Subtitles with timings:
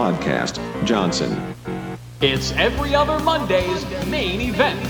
[0.00, 0.56] podcast,
[0.86, 1.54] Johnson.
[2.22, 4.80] It's every other Monday's main event.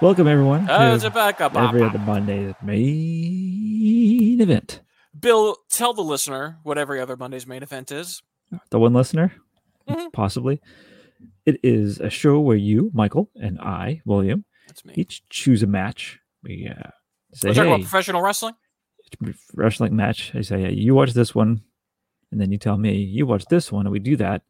[0.00, 1.56] Welcome everyone Uh, to it's a backup.
[1.56, 4.80] every other Monday's main event.
[5.18, 8.22] Bill, tell the listener what every other Monday's main event is.
[8.70, 9.32] The one listener,
[9.88, 10.12] Mhm.
[10.12, 10.60] possibly.
[11.46, 14.44] It is a show where you, Michael, and I, William,
[14.94, 16.18] each choose a match.
[16.42, 16.90] We uh,
[17.34, 18.54] say, We're talking "Hey, about professional wrestling.
[19.54, 21.62] wrestling match." I say, "Hey, "You watch this one,"
[22.30, 24.42] and then you tell me, "You watch this one," and we do that,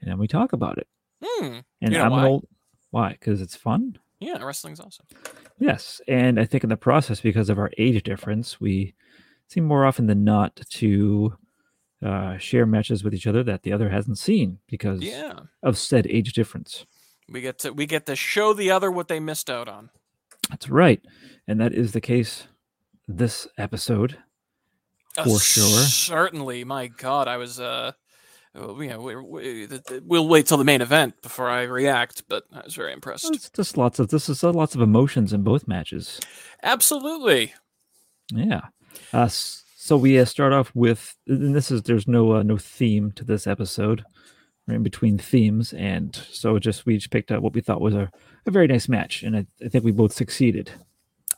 [0.00, 0.86] and then we talk about it.
[1.24, 1.44] Hmm.
[1.80, 2.20] And You know I'm why?
[2.20, 2.46] an old
[2.90, 3.12] why?
[3.12, 3.98] Because it's fun.
[4.20, 5.06] Yeah, wrestling's awesome.
[5.58, 8.94] Yes, and I think in the process, because of our age difference, we
[9.48, 11.36] seem more often than not to
[12.04, 16.06] uh, share matches with each other that the other hasn't seen because Yeah, of said
[16.06, 16.84] age difference.
[17.28, 19.90] we get to we get to show the other what they missed out on.
[20.50, 21.00] That's right,
[21.48, 22.46] and that is the case
[23.08, 24.18] this episode
[25.16, 25.64] Uh, for sure.
[25.84, 27.58] Certainly, my God, I was.
[27.58, 27.92] uh
[28.56, 29.68] well, you know, we, we,
[30.04, 33.34] we'll wait till the main event before I react, but I was very impressed.
[33.34, 36.20] It's just lots of this is uh, lots of emotions in both matches.
[36.62, 37.52] Absolutely.
[38.32, 38.60] Yeah.
[39.12, 39.28] Uh,
[39.84, 43.22] so we uh, start off with, and this is there's no uh, no theme to
[43.22, 44.02] this episode.
[44.66, 47.92] We're in between themes, and so just we each picked out what we thought was
[47.92, 48.10] a,
[48.46, 50.70] a very nice match, and I, I think we both succeeded.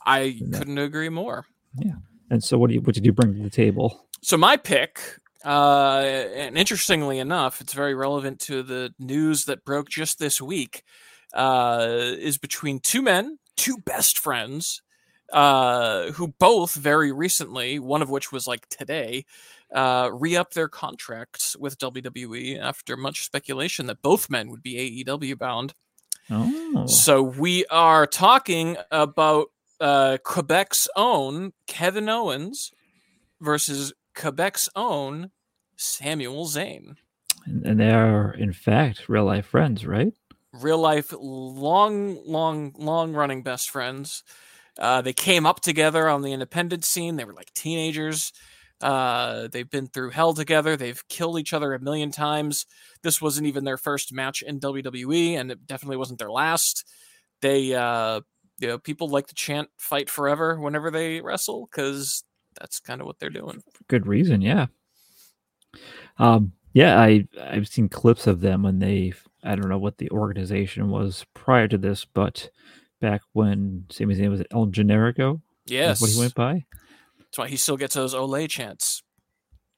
[0.05, 1.45] I couldn't agree more.
[1.77, 1.95] Yeah.
[2.29, 4.07] And so, what do you what did you bring to the table?
[4.21, 5.01] So my pick,
[5.43, 10.83] uh, and interestingly enough, it's very relevant to the news that broke just this week,
[11.33, 14.81] uh, is between two men, two best friends,
[15.33, 19.25] uh, who both very recently, one of which was like today,
[19.73, 25.37] uh, re-up their contracts with WWE after much speculation that both men would be AEW
[25.37, 25.73] bound.
[26.29, 29.47] Oh, So we are talking about
[29.79, 32.71] uh, Quebec's own Kevin Owens
[33.39, 35.31] versus Quebec's own
[35.77, 36.95] Samuel Zayn.
[37.45, 40.11] and they are in fact real life friends, right?
[40.53, 44.23] Real life, long, long, long running best friends.
[44.79, 47.15] Uh, they came up together on the independent scene.
[47.15, 48.31] They were like teenagers.
[48.79, 50.77] Uh, they've been through hell together.
[50.77, 52.65] They've killed each other a million times.
[53.01, 56.87] This wasn't even their first match in WWE, and it definitely wasn't their last.
[57.41, 58.21] They, uh,
[58.59, 62.23] you know, people like to chant "fight forever" whenever they wrestle because
[62.59, 63.63] that's kind of what they're doing.
[63.87, 64.67] Good reason, yeah.
[66.19, 69.13] Um, yeah, I I've seen clips of them when they
[69.43, 72.49] I don't know what the organization was prior to this, but
[73.01, 76.65] back when Sami's name was El Generico, Yes, what he went by.
[77.19, 79.03] that's why he still gets those Olé chants.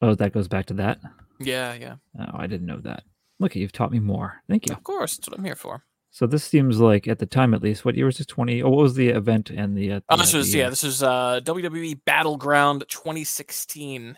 [0.01, 0.99] Oh, that goes back to that.
[1.39, 3.03] Yeah, yeah, Oh, I didn't know that.
[3.39, 4.41] Look, you've taught me more.
[4.49, 4.73] Thank you.
[4.75, 5.15] of course.
[5.17, 5.83] That's what I'm here for.
[6.11, 8.25] So this seems like, at the time at least, what year was this?
[8.27, 8.61] Twenty?
[8.63, 9.93] Oh, what was the event and the?
[9.93, 10.65] Uh, Oh, this was yeah.
[10.65, 14.17] uh, This was uh, WWE Battleground 2016.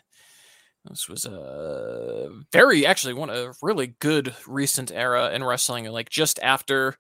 [0.90, 5.86] This was a very actually one a really good recent era in wrestling.
[5.86, 6.96] Like just after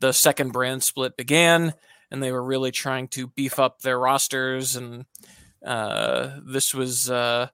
[0.00, 1.74] the second brand split began,
[2.10, 4.76] and they were really trying to beef up their rosters.
[4.76, 5.06] And
[5.64, 7.48] uh, this was uh,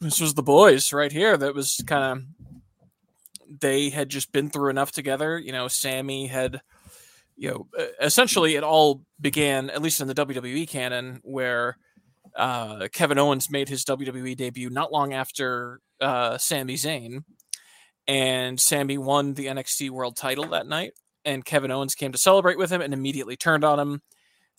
[0.00, 1.36] this was the boys right here.
[1.36, 5.38] That was kind of they had just been through enough together.
[5.38, 6.60] You know, Sami had
[7.38, 7.68] you know,
[8.02, 11.78] essentially it all began, at least in the WWE canon, where
[12.36, 17.22] uh, Kevin Owens made his WWE debut not long after uh, Sami Zayn,
[18.08, 20.92] and Sami won the NXT World Title that night,
[21.24, 24.02] and Kevin Owens came to celebrate with him and immediately turned on him.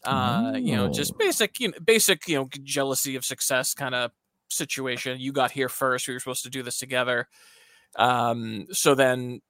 [0.05, 4.11] Uh, You know, just basic, you know, basic, you know, jealousy of success kind of
[4.49, 5.19] situation.
[5.19, 6.07] You got here first.
[6.07, 7.27] We were supposed to do this together.
[7.95, 9.41] Um, so then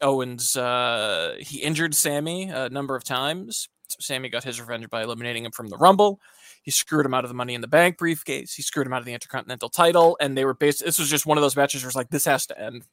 [0.00, 3.68] Owens uh, he injured Sami a number of times.
[3.88, 6.20] So Sami got his revenge by eliminating him from the Rumble.
[6.62, 8.54] He screwed him out of the Money in the Bank briefcase.
[8.54, 10.84] He screwed him out of the Intercontinental title, and they were based.
[10.84, 12.84] This was just one of those matches where it's like, this has to end.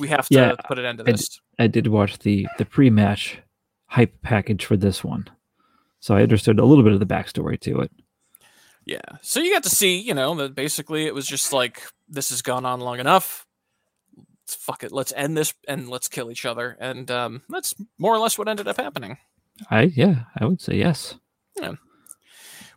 [0.00, 1.40] We have to Yeah, put an end to this.
[1.58, 3.38] I did watch the the pre-match
[3.86, 5.28] hype package for this one,
[6.00, 7.92] so I understood a little bit of the backstory to it.
[8.86, 9.00] Yeah.
[9.22, 12.42] So you got to see, you know, that basically it was just like this has
[12.42, 13.46] gone on long enough.
[14.16, 14.92] Let's fuck it.
[14.92, 16.76] Let's end this and let's kill each other.
[16.78, 19.16] And um, that's more or less what ended up happening.
[19.70, 21.14] I yeah, I would say yes.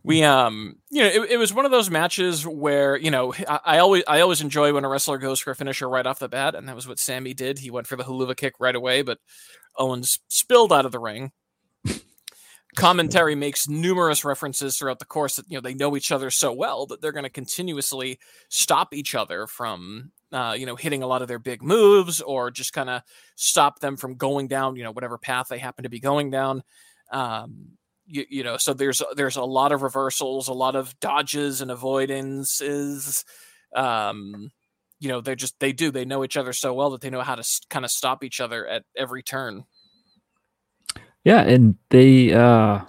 [0.07, 3.59] We um you know it, it was one of those matches where you know I,
[3.65, 6.29] I always i always enjoy when a wrestler goes for a finisher right off the
[6.29, 9.01] bat and that was what sami did he went for the Helluva kick right away
[9.01, 9.19] but
[9.75, 11.33] owens spilled out of the ring
[12.77, 16.53] commentary makes numerous references throughout the course that you know they know each other so
[16.53, 18.17] well that they're going to continuously
[18.47, 22.51] stop each other from uh, you know, hitting a lot of their big moves or
[22.51, 23.01] just kind of
[23.35, 26.63] stop them from going down, you know, whatever path they happen to be going down.
[27.13, 27.76] Um,
[28.07, 31.69] you, you know, so there's there's a lot of reversals, a lot of dodges and
[31.69, 33.23] avoidances.
[33.75, 34.51] Um,
[34.99, 37.21] you know, they're just they do they know each other so well that they know
[37.21, 39.65] how to kind of stop each other at every turn.
[41.23, 42.79] Yeah, and they uh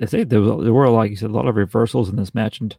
[0.00, 2.34] I think there, was, there were like you said a lot of reversals in this
[2.34, 2.76] match, and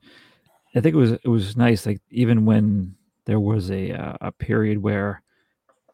[0.76, 1.86] I think it was it was nice.
[1.86, 2.96] Like even when
[3.26, 5.22] there was a uh, a period where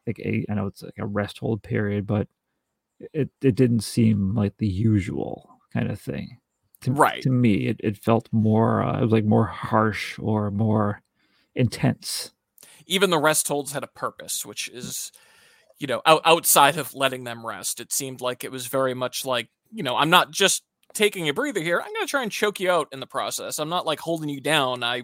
[0.06, 2.28] like a I know it's like a rest hold period, but
[3.12, 6.38] it it didn't seem like the usual kind of thing.
[6.82, 7.22] To, Right.
[7.22, 11.02] to me, it, it felt more uh, it was like more harsh or more
[11.54, 12.32] intense.
[12.86, 15.12] even the rest holds had a purpose, which is,
[15.78, 17.80] you know, out, outside of letting them rest.
[17.80, 20.62] It seemed like it was very much like, you know, I'm not just
[20.94, 21.80] taking a breather here.
[21.80, 23.58] I'm going to try and choke you out in the process.
[23.58, 24.82] I'm not like holding you down.
[24.82, 25.02] I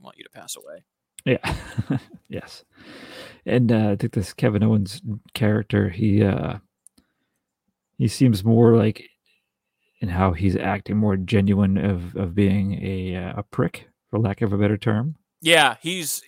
[0.00, 0.84] want you to pass away.
[1.24, 1.98] Yeah.
[2.28, 2.64] yes.
[3.46, 5.00] And uh, I think this Kevin Owens
[5.32, 6.58] character, he uh
[7.98, 9.08] he seems more like
[10.00, 14.42] in how he's acting more genuine of of being a uh, a prick for lack
[14.42, 15.16] of a better term.
[15.40, 16.22] Yeah, he's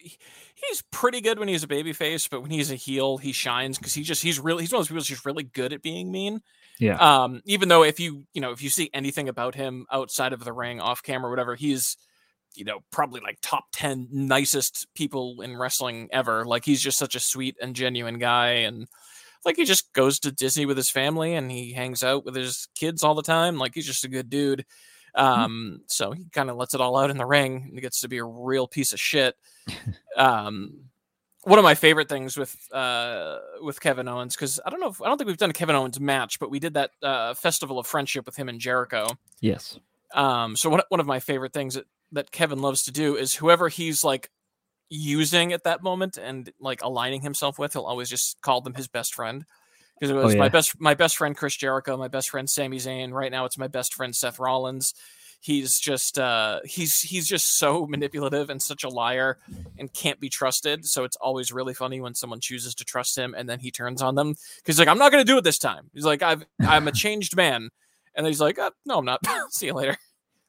[0.54, 3.94] he's pretty good when he's a babyface, but when he's a heel, he shines because
[3.94, 6.10] he just he's really he's one of those people who's just really good at being
[6.10, 6.40] mean.
[6.78, 6.96] Yeah.
[6.96, 10.44] Um, even though if you you know if you see anything about him outside of
[10.44, 11.96] the ring, off camera, whatever, he's
[12.54, 16.44] you know probably like top ten nicest people in wrestling ever.
[16.44, 18.86] Like he's just such a sweet and genuine guy, and
[19.46, 22.68] like he just goes to Disney with his family and he hangs out with his
[22.74, 23.58] kids all the time.
[23.58, 24.66] Like he's just a good dude.
[25.14, 28.00] Um, so he kind of lets it all out in the ring and he gets
[28.00, 29.36] to be a real piece of shit.
[30.16, 30.90] um,
[31.44, 35.00] one of my favorite things with uh with Kevin Owens because I don't know if
[35.00, 37.78] I don't think we've done a Kevin Owens match, but we did that uh, festival
[37.78, 39.06] of friendship with him and Jericho.
[39.40, 39.78] yes.
[40.12, 43.34] Um, so one one of my favorite things that that Kevin loves to do is
[43.34, 44.30] whoever he's like
[44.88, 48.88] using at that moment and like aligning himself with, he'll always just call them his
[48.88, 49.44] best friend.
[49.98, 50.50] Because it was my yeah.
[50.50, 53.12] best my best friend Chris Jericho, my best friend Sami Zayn.
[53.12, 54.92] Right now, it's my best friend Seth Rollins.
[55.40, 59.38] He's just uh, he's he's just so manipulative and such a liar
[59.78, 60.84] and can't be trusted.
[60.84, 64.02] So it's always really funny when someone chooses to trust him and then he turns
[64.02, 65.90] on them because like I'm not going to do it this time.
[65.94, 67.70] He's like I've I'm a changed man,
[68.14, 69.20] and he's like uh, no I'm not.
[69.50, 69.96] See you later.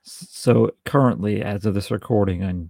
[0.03, 2.69] So currently, as of this recording on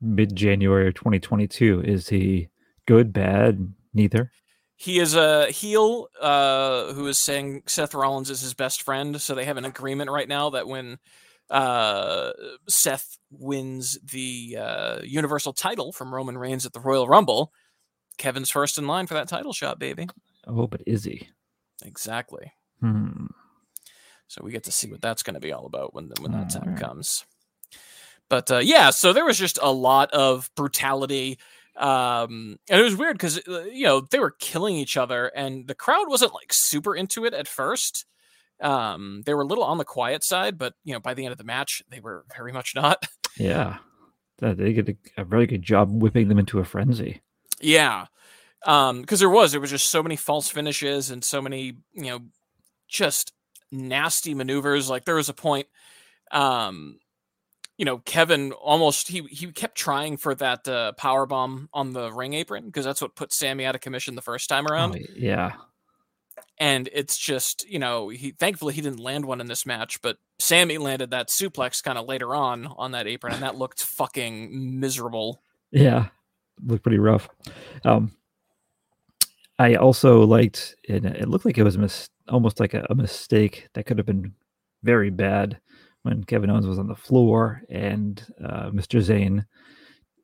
[0.00, 2.48] mid January of 2022, is he
[2.86, 4.30] good, bad, neither?
[4.76, 9.20] He is a heel uh, who is saying Seth Rollins is his best friend.
[9.20, 10.98] So they have an agreement right now that when
[11.50, 12.30] uh,
[12.68, 17.52] Seth wins the uh, Universal title from Roman Reigns at the Royal Rumble,
[18.18, 20.08] Kevin's first in line for that title shot, baby.
[20.46, 21.28] Oh, but is he?
[21.84, 22.52] Exactly.
[22.80, 23.26] Hmm.
[24.28, 26.50] So we get to see what that's going to be all about when when that
[26.50, 27.24] time comes.
[28.28, 31.38] But uh, yeah, so there was just a lot of brutality,
[31.76, 35.74] um, and it was weird because you know they were killing each other, and the
[35.74, 38.04] crowd wasn't like super into it at first.
[38.60, 41.32] Um, they were a little on the quiet side, but you know by the end
[41.32, 43.06] of the match, they were very much not.
[43.38, 43.78] Yeah.
[44.38, 47.22] They did a, very good job whipping them into a frenzy.
[47.60, 48.06] Yeah.
[48.66, 52.04] Um, because there was there was just so many false finishes and so many, you
[52.04, 52.20] know,
[52.88, 53.32] just
[53.72, 54.88] nasty maneuvers.
[54.88, 55.66] Like there was a point,
[56.30, 56.98] um,
[57.78, 62.12] you know, Kevin almost he he kept trying for that uh, power bomb on the
[62.12, 64.96] ring apron because that's what put Sami out of commission the first time around.
[64.96, 65.52] Oh, yeah.
[66.58, 70.18] And it's just you know he thankfully he didn't land one in this match, but
[70.40, 74.80] Sami landed that suplex kind of later on on that apron, and that looked fucking
[74.80, 75.40] miserable.
[75.70, 76.08] Yeah,
[76.66, 77.28] looked pretty rough.
[77.84, 78.10] Um,
[79.56, 81.04] I also liked it.
[81.04, 84.06] It looked like it was a mis- almost like a, a mistake that could have
[84.06, 84.34] been
[84.82, 85.60] very bad
[86.02, 89.00] when Kevin Owens was on the floor and uh, Mr.
[89.00, 89.44] Zayn.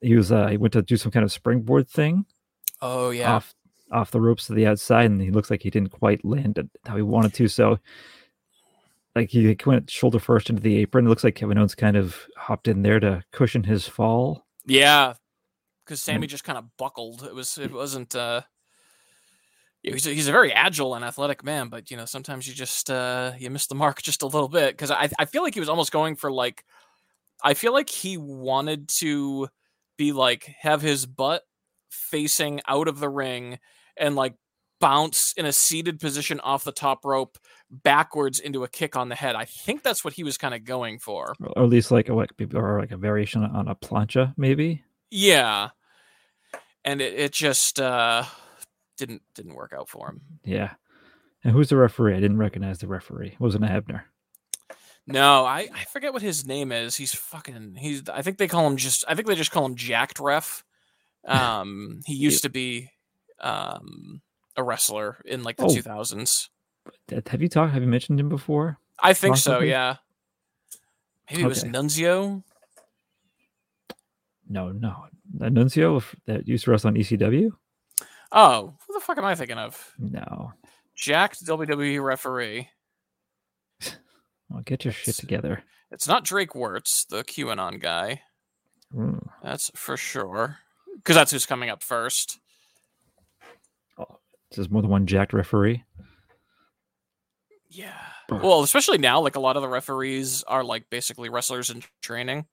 [0.01, 2.27] He was uh, he went to do some kind of springboard thing
[2.83, 3.55] Oh yeah, off
[3.91, 6.69] off the ropes to the outside, and he looks like he didn't quite land it
[6.87, 7.49] how he wanted to.
[7.49, 7.79] So,
[9.15, 11.07] like he went shoulder first into the apron.
[11.07, 14.45] It looks like Kevin Owens kind of hopped in there to cushion his fall.
[14.67, 15.15] Yeah,
[15.85, 17.23] because Sami just kind of buckled.
[17.23, 18.15] It was it wasn't.
[18.15, 18.43] uh
[19.85, 22.91] he's a, he's a very agile and athletic man, but you know sometimes you just
[22.91, 25.61] uh you miss the mark just a little bit because I I feel like he
[25.61, 26.65] was almost going for like
[27.43, 29.49] I feel like he wanted to
[29.97, 31.43] be like have his butt
[31.91, 33.59] facing out of the ring
[33.97, 34.35] and like
[34.81, 37.39] bounce in a seated position off the top rope
[37.71, 39.35] backwards into a kick on the head.
[39.35, 41.35] I think that's what he was kind of going for.
[41.41, 44.85] or at least like a what or like a variation on a plancha, maybe.
[45.11, 45.71] Yeah.
[46.85, 48.25] And it, it just uh
[48.97, 50.21] didn't didn't work out for him.
[50.45, 50.73] Yeah.
[51.43, 52.15] And who's the referee?
[52.17, 53.37] I didn't recognize the referee.
[53.39, 54.03] Wasn't Hebner.
[55.07, 56.97] No, I, I forget what his name is.
[56.97, 59.75] He's fucking he's I think they call him just I think they just call him
[59.77, 60.65] jacked ref.
[61.27, 62.91] Um, he used to be
[63.41, 64.21] um,
[64.59, 65.69] a wrestler in like the Oh.
[65.69, 66.51] 2000s.
[67.29, 67.73] Have you talked?
[67.73, 68.77] Have you mentioned him before?
[69.03, 69.61] I think so.
[69.61, 69.97] Yeah.
[71.31, 71.73] Maybe it was Okay.
[71.73, 72.43] Nunzio.
[74.49, 75.07] No, no.
[75.41, 77.53] Annuncio f- that used to wrestle on ECW.
[78.37, 79.95] Oh, who the fuck am I thinking of?
[79.99, 80.53] No.
[80.97, 82.69] Jacked WWE referee.
[84.51, 85.63] Well, get your shit It's- together.
[85.91, 88.23] It's not Drake Wuertz, the QAnon guy.
[88.95, 89.27] Mm.
[89.43, 90.59] That's for sure.
[90.97, 92.41] Because that's who's coming up first.
[94.55, 95.83] There's more than one jacked referee.
[97.69, 97.99] Yeah.
[98.29, 102.47] Well, especially now, like a lot of the referees are like basically wrestlers in training.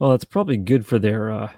[0.00, 1.52] Well, it's probably good for their uh,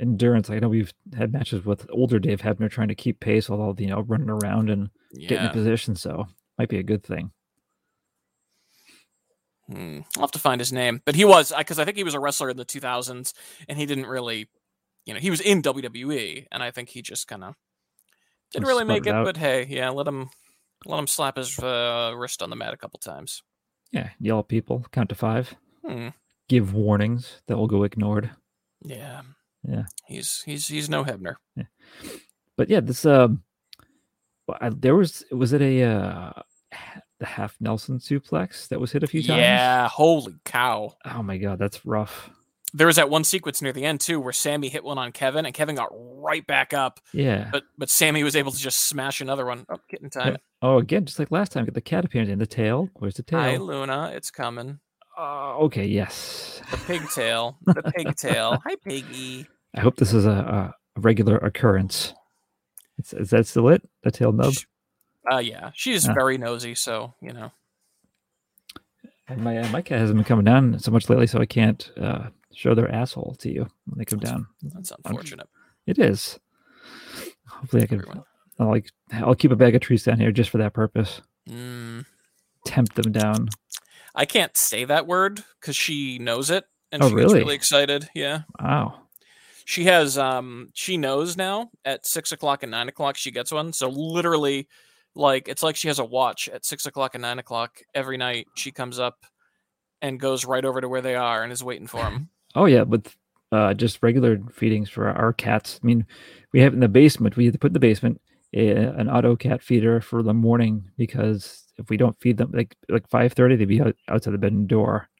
[0.00, 0.50] endurance.
[0.50, 3.74] I know we've had matches with older Dave Hebner trying to keep pace while all
[3.78, 5.94] you know running around and getting in position.
[5.96, 6.26] So
[6.58, 7.32] might be a good thing.
[9.70, 10.00] Hmm.
[10.16, 11.02] I'll have to find his name.
[11.04, 13.34] But he was, because I think he was a wrestler in the 2000s
[13.68, 14.48] and he didn't really,
[15.04, 16.46] you know, he was in WWE.
[16.50, 17.54] And I think he just kind of
[18.52, 19.14] didn't really make it.
[19.14, 19.26] out.
[19.26, 20.30] But hey, yeah, let him.
[20.86, 23.42] Let him slap his uh, wrist on the mat a couple times.
[23.90, 26.10] Yeah, yell at people, count to five, Hmm.
[26.48, 28.30] give warnings that will go ignored.
[28.84, 29.22] Yeah.
[29.68, 29.84] Yeah.
[30.06, 31.34] He's he's he's no Hebner.
[32.56, 33.42] But yeah, this um,
[34.60, 36.32] I, there was was it a uh,
[37.20, 39.40] the half Nelson suplex that was hit a few times?
[39.40, 39.88] Yeah.
[39.88, 40.94] Holy cow.
[41.04, 42.30] Oh my god, that's rough.
[42.74, 45.46] There was that one sequence near the end too where Sami hit one on Kevin
[45.46, 47.48] and Kevin got right back up, Yeah.
[47.50, 49.64] but but Sami was able to just smash another one.
[49.70, 50.36] Oh, getting time.
[50.60, 52.90] Oh, again, just like last time, get the cat appearance in the tail.
[52.94, 53.40] Where's the tail?
[53.40, 53.56] Hi.
[53.56, 54.12] Luna.
[54.14, 54.80] It's coming.
[55.16, 56.60] Uh, okay, yes.
[56.70, 57.56] The pigtail.
[57.66, 58.60] The pigtail.
[58.66, 59.46] Hi, piggy.
[59.74, 62.14] I hope this is a, a, regular occurrence.
[62.98, 63.88] Is, is that still it?
[64.02, 64.54] The tail nub?
[65.30, 66.14] Uh, yeah, she's Ah.
[66.14, 67.52] very nosy, so you know.
[69.28, 71.90] And my uh, my cat hasn't been coming down so much lately, so I can't
[72.00, 74.46] uh, show their asshole to you when they come down.
[74.62, 75.48] That's unfortunate.
[75.86, 76.38] It is.
[77.46, 77.98] Hopefully, I can.
[77.98, 78.24] Everyone.
[78.58, 78.90] I'll like.
[79.12, 81.20] I'll keep a bag of trees down here just for that purpose.
[81.48, 82.06] Mm,
[82.64, 83.48] Tempt them down.
[84.14, 87.38] I can't say that word because she knows it, and Oh, she gets really?
[87.40, 88.08] really excited.
[88.14, 89.02] Yeah, Wow.
[89.68, 90.16] She has.
[90.16, 93.74] Um, she knows now at six o'clock and nine o'clock she gets one.
[93.74, 94.66] So literally,
[95.14, 98.46] like it's like she has a watch at six o'clock and nine o'clock every night.
[98.56, 99.26] She comes up
[100.00, 102.30] and goes right over to where they are and is waiting for them.
[102.54, 103.14] Oh yeah, with
[103.52, 105.78] uh, just regular feedings for our cats.
[105.82, 106.06] I mean,
[106.54, 107.36] we have in the basement.
[107.36, 108.22] We have to put in the basement
[108.54, 112.74] a, an auto cat feeder for the morning because if we don't feed them like
[112.88, 115.10] like five thirty, they'd be out, outside the bedroom door.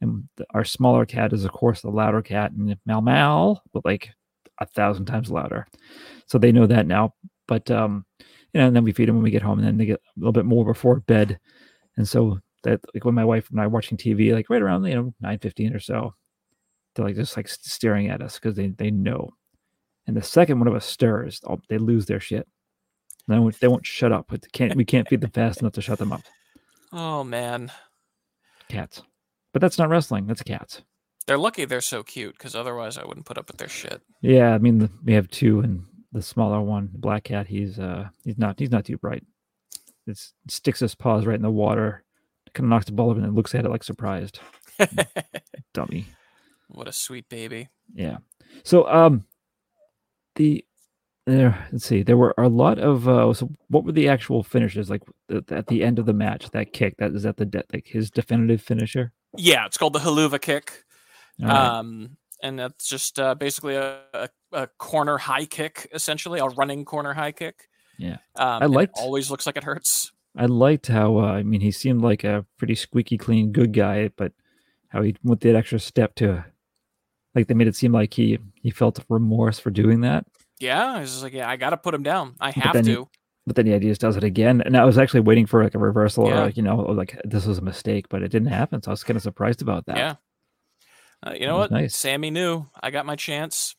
[0.00, 3.84] And the, our smaller cat is of course the louder cat, and Mal Mal, but
[3.84, 4.10] like
[4.60, 5.66] a thousand times louder.
[6.26, 7.14] So they know that now.
[7.46, 8.04] But um,
[8.52, 10.00] you know, and then we feed them when we get home, and then they get
[10.00, 11.38] a little bit more before bed.
[11.96, 14.84] And so that like when my wife and I are watching TV, like right around
[14.84, 16.14] you know nine fifteen or so,
[16.94, 19.30] they're like just like staring at us because they they know.
[20.06, 22.48] And the second one of us stirs, oh, they lose their shit.
[23.28, 24.26] They won't, they won't shut up.
[24.28, 26.22] But can't we can't feed them fast enough to shut them up.
[26.92, 27.70] Oh man,
[28.68, 29.02] Cats,
[29.52, 30.26] but that's not wrestling.
[30.26, 30.82] That's cats.
[31.26, 34.00] they're lucky they're so cute because otherwise I wouldn't put up with their shit.
[34.22, 37.78] Yeah, I mean the, we have two, and the smaller one, the black cat, he's
[37.78, 39.24] uh he's not he's not too bright.
[40.06, 42.02] It sticks his paws right in the water,
[42.54, 44.40] kind of knocks the ball over, and then looks at it like surprised.
[45.74, 46.06] Dummy.
[46.68, 47.68] what a sweet baby.
[47.94, 48.18] Yeah.
[48.64, 49.24] So um
[50.36, 50.64] the
[51.26, 54.88] there let's see there were a lot of uh so what were the actual finishes
[54.88, 55.02] like
[55.50, 58.10] at the end of the match that kick that is that the de- like his
[58.10, 60.84] definitive finisher Yeah, it's called the Helluva kick.
[61.40, 61.50] Right.
[61.50, 66.84] Um, and that's just uh, basically a, a, a corner high kick, essentially a running
[66.84, 67.68] corner high kick.
[67.98, 68.18] Yeah.
[68.36, 70.12] um, I liked- always looks like it hurts.
[70.36, 74.10] I liked how uh, I mean he seemed like a pretty squeaky clean good guy
[74.14, 74.32] but
[74.88, 76.44] how he went that extra step to
[77.34, 80.26] like they made it seem like he he felt remorse for doing that
[80.60, 82.36] Yeah, it's just like yeah, I got to put him down.
[82.40, 83.08] I have to.
[83.48, 85.78] But then he just does it again and I was actually waiting for like a
[85.78, 86.40] reversal Yeah.
[86.42, 88.92] or like you know like this was a mistake but it didn't happen so I
[88.92, 90.14] was kind of surprised about that Yeah.
[91.26, 91.70] Uh, you know what?
[91.72, 91.96] nice.
[91.96, 93.74] Sami knew I got my chance.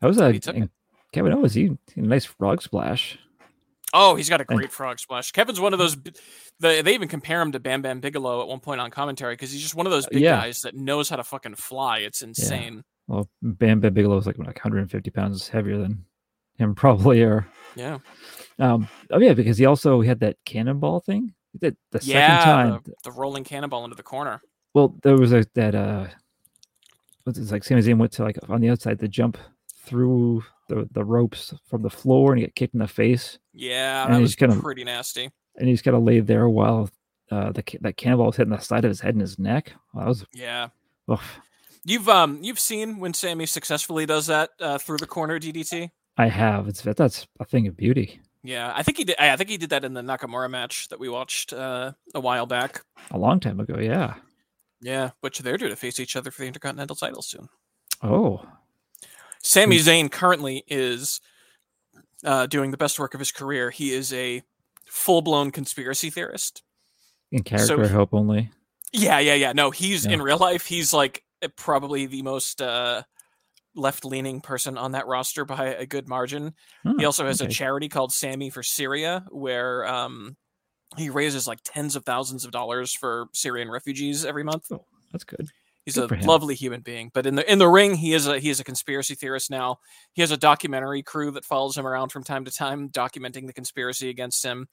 [0.00, 0.60] That was a He took it.
[0.60, 0.70] and
[1.12, 1.54] Kevin Owens.
[1.54, 3.18] He, he a nice frog splash.
[3.94, 5.32] Oh, he's got a And- great frog splash.
[5.32, 5.94] Kevin's one of those.
[5.96, 6.12] b-
[6.60, 9.52] The, they even compare him to Bam Bam Bigelow at one point on commentary because
[9.52, 10.40] he's just one of those big Uh, yeah.
[10.40, 11.98] guys that knows how to fucking fly.
[11.98, 12.82] It's insane.
[13.08, 16.04] Well, Bam Bam Bigelow is like, like 150 pounds heavier than
[16.58, 17.22] him, probably.
[17.22, 17.98] Or Yeah.
[18.58, 21.34] um, oh yeah, because he also had that cannonball thing.
[21.58, 22.38] Did the Yeah.
[22.38, 22.80] second time.
[22.84, 24.40] The, the rolling cannonball into the corner.
[24.74, 26.06] Well, there was a that uh,
[27.24, 27.64] what's it like?
[27.64, 29.38] Sami Zayn went to like on the outside to jump
[29.84, 34.04] through the the ropes from the floor and he got kicked in the face, Yeah,
[34.04, 35.30] And that he's was gonna- pretty nasty.
[35.56, 36.88] and he's kind of laid there while
[37.30, 39.72] uh, the that cannonball was hitting the side of his head and his neck.
[39.92, 40.68] Well, that was Yeah.
[41.10, 41.40] oof.
[41.84, 45.90] You've um you've seen when Sami successfully does that uh, through the corner DDT.
[46.16, 46.68] I have.
[46.68, 48.20] It's that's a thing of beauty.
[48.44, 49.16] Yeah, I think he did.
[49.18, 52.46] I think he did that in the Nakamura match that we watched uh, a while
[52.46, 52.82] back.
[53.10, 54.14] A long time ago, yeah.
[54.80, 57.48] Yeah, which they're due to face each other for the Intercontinental title soon.
[58.02, 58.44] Oh,
[59.40, 61.20] Sami Zayn currently is
[62.24, 63.70] uh, doing the best work of his career.
[63.70, 64.42] He is a
[64.86, 66.62] full blown conspiracy theorist.
[67.30, 68.50] in character, So hope only.
[68.92, 69.52] Yeah, yeah, yeah.
[69.52, 70.12] No, he's Yeah.
[70.14, 70.66] in real life.
[70.66, 71.22] He's like
[71.56, 73.02] probably the most uh,
[73.74, 76.54] left leaning person on that roster by a good margin.
[76.84, 80.36] he Oh, also has a charity called Sami for Syria, where um,
[80.96, 84.70] he raises like tens of thousands of dollars for Syrian refugees every month.
[85.10, 85.48] That's good.
[85.84, 87.10] He's Good a lovely human being.
[87.12, 89.78] But in the in the ring, he is a he is a conspiracy theorist now.
[90.12, 93.52] He has a documentary crew that follows him around from time to time, documenting the
[93.52, 94.68] conspiracy against him.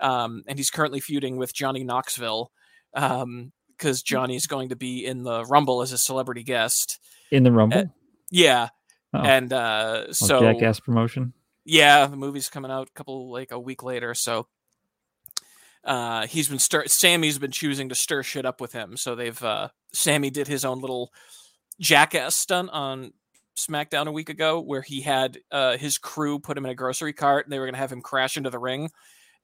[0.00, 2.50] Um, and he's currently feuding with Johnny Knoxville
[2.94, 6.98] um, because Johnny's going to be in the Rumble as a celebrity guest.
[7.30, 7.92] In the Rumble,
[8.30, 8.68] Yeah,
[9.14, 9.20] Oh.
[9.22, 11.32] and uh, Oh, so Jackass promotion.
[11.64, 14.46] yeah, the movie's coming out a couple like a week later, so
[15.84, 18.96] uh he's been stir Sami's been choosing to stir shit up with him.
[18.96, 21.12] So they've uh Sami did his own little
[21.80, 23.12] jackass stunt on
[23.56, 27.12] SmackDown a week ago where he had uh his crew put him in a grocery
[27.12, 28.90] cart and they were gonna have him crash into the ring.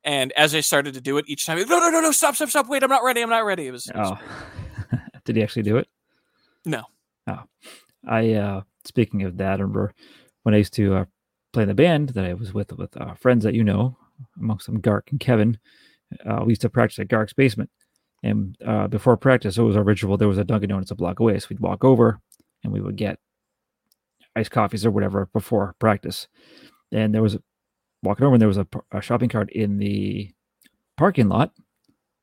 [0.03, 2.51] And as they started to do it, each time, no, no, no, no, stop, stop,
[2.51, 3.67] stop, wait, I'm not ready, I'm not ready.
[3.67, 5.89] It was, it was Oh, did he actually do it?
[6.67, 6.83] No.
[7.27, 7.45] Oh,
[8.07, 8.33] I.
[8.35, 9.93] uh Speaking of that, I remember
[10.43, 11.05] when I used to uh,
[11.53, 13.97] play in the band that I was with with uh, friends that you know,
[14.39, 15.59] amongst them Gark and Kevin.
[16.25, 17.71] Uh, we used to practice at Gark's basement,
[18.23, 20.17] and uh, before practice, it was our ritual.
[20.17, 22.21] There was a Dunkin' Donuts a block away, so we'd walk over
[22.63, 23.19] and we would get
[24.37, 26.29] iced coffees or whatever before practice.
[26.93, 27.43] And there was a,
[28.03, 30.33] walking over, and there was a, a shopping cart in the
[30.97, 31.53] parking lot.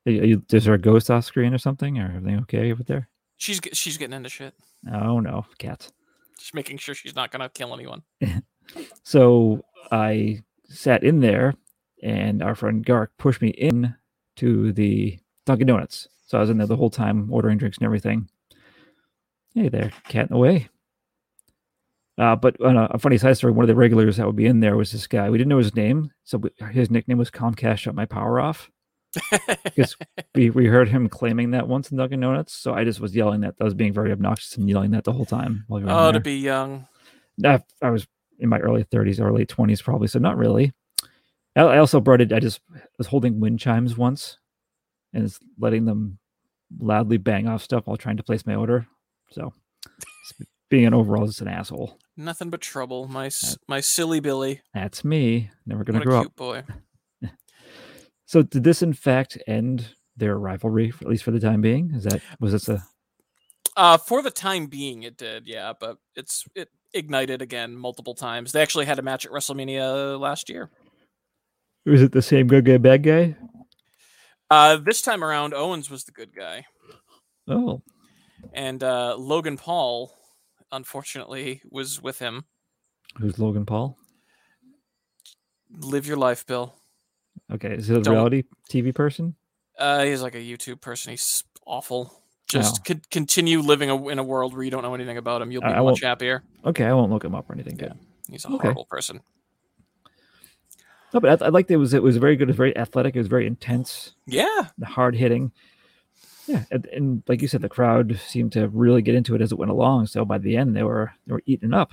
[0.04, 1.98] You- Is there a ghost off screen or something?
[1.98, 3.08] Or everything okay over there?
[3.36, 4.54] she's she's getting into shit.
[4.92, 5.92] Oh no, cats.
[6.42, 8.02] Just making sure she's not gonna kill anyone.
[9.02, 11.54] So I sat in there,
[12.02, 13.94] and our friend Gark pushed me in
[14.36, 16.08] to the Dunkin' Donuts.
[16.26, 18.28] So I was in there the whole time, ordering drinks and everything.
[19.54, 20.68] Hey there, cat in the way.
[22.16, 24.60] Uh, but a, a funny side story, one of the regulars that would be in
[24.60, 25.28] there was this guy.
[25.28, 28.70] We didn't know his name, so we, his nickname was Comcast Shut My Power Off.
[29.64, 29.96] Because
[30.34, 33.42] we, we heard him claiming that once in Dunkin' Donuts, so I just was yelling
[33.42, 33.54] that.
[33.60, 35.64] I was being very obnoxious and yelling that the whole time.
[35.68, 36.86] While we were oh, to be young.
[37.44, 38.06] I, I was
[38.38, 40.72] in my early 30s or late 20s probably so not really
[41.56, 42.60] I, I also brought it i just
[42.98, 44.38] was holding wind chimes once
[45.14, 46.18] and it's letting them
[46.78, 48.86] loudly bang off stuff while trying to place my order
[49.30, 49.52] so
[50.70, 53.08] being an overall just an asshole Nothing but trouble.
[53.08, 53.30] My
[53.68, 54.60] my silly Billy.
[54.74, 56.62] that's me never gonna What grow cute up boy.
[58.32, 62.04] So did this in fact end their rivalry at least for the time being is
[62.04, 62.82] that was this a
[63.76, 68.52] Uh, for the time being, it did, yeah, but it's it ignited again multiple times.
[68.52, 70.70] They actually had a match at WrestleMania last year.
[71.86, 73.36] was it the same good guy bad guy
[74.50, 76.64] Uh, this time around, Owens was the good guy,
[77.48, 77.82] oh
[78.52, 80.12] and uh, Logan Paul,
[80.70, 82.44] unfortunately, was with him.
[83.18, 83.96] who's logan paul
[85.70, 86.81] Live your life, Bill.
[87.52, 89.34] Okay is it a Don't- reality tv person
[89.78, 91.10] Uh, he's like a YouTube person.
[91.12, 92.12] He's awful.
[92.46, 92.82] Just Oh.
[92.86, 95.50] con- continue living a, in a world where you don't know anything about him.
[95.50, 96.42] You'll be I- I much happier.
[96.64, 97.88] okay i won't look him up or anything Yeah.
[97.88, 97.98] good
[98.30, 98.58] He's a Okay.
[98.62, 99.20] horrible person.
[101.12, 101.74] No, but I, I liked it.
[101.74, 102.44] it was it was very good.
[102.48, 103.14] It was very athletic.
[103.16, 105.52] It was very intense, Yeah, hard hitting.
[106.46, 109.52] Yeah, and, and like you said, the crowd seemed to really get into it as
[109.52, 110.06] it went along.
[110.06, 111.92] So by the end, they were they were eating up.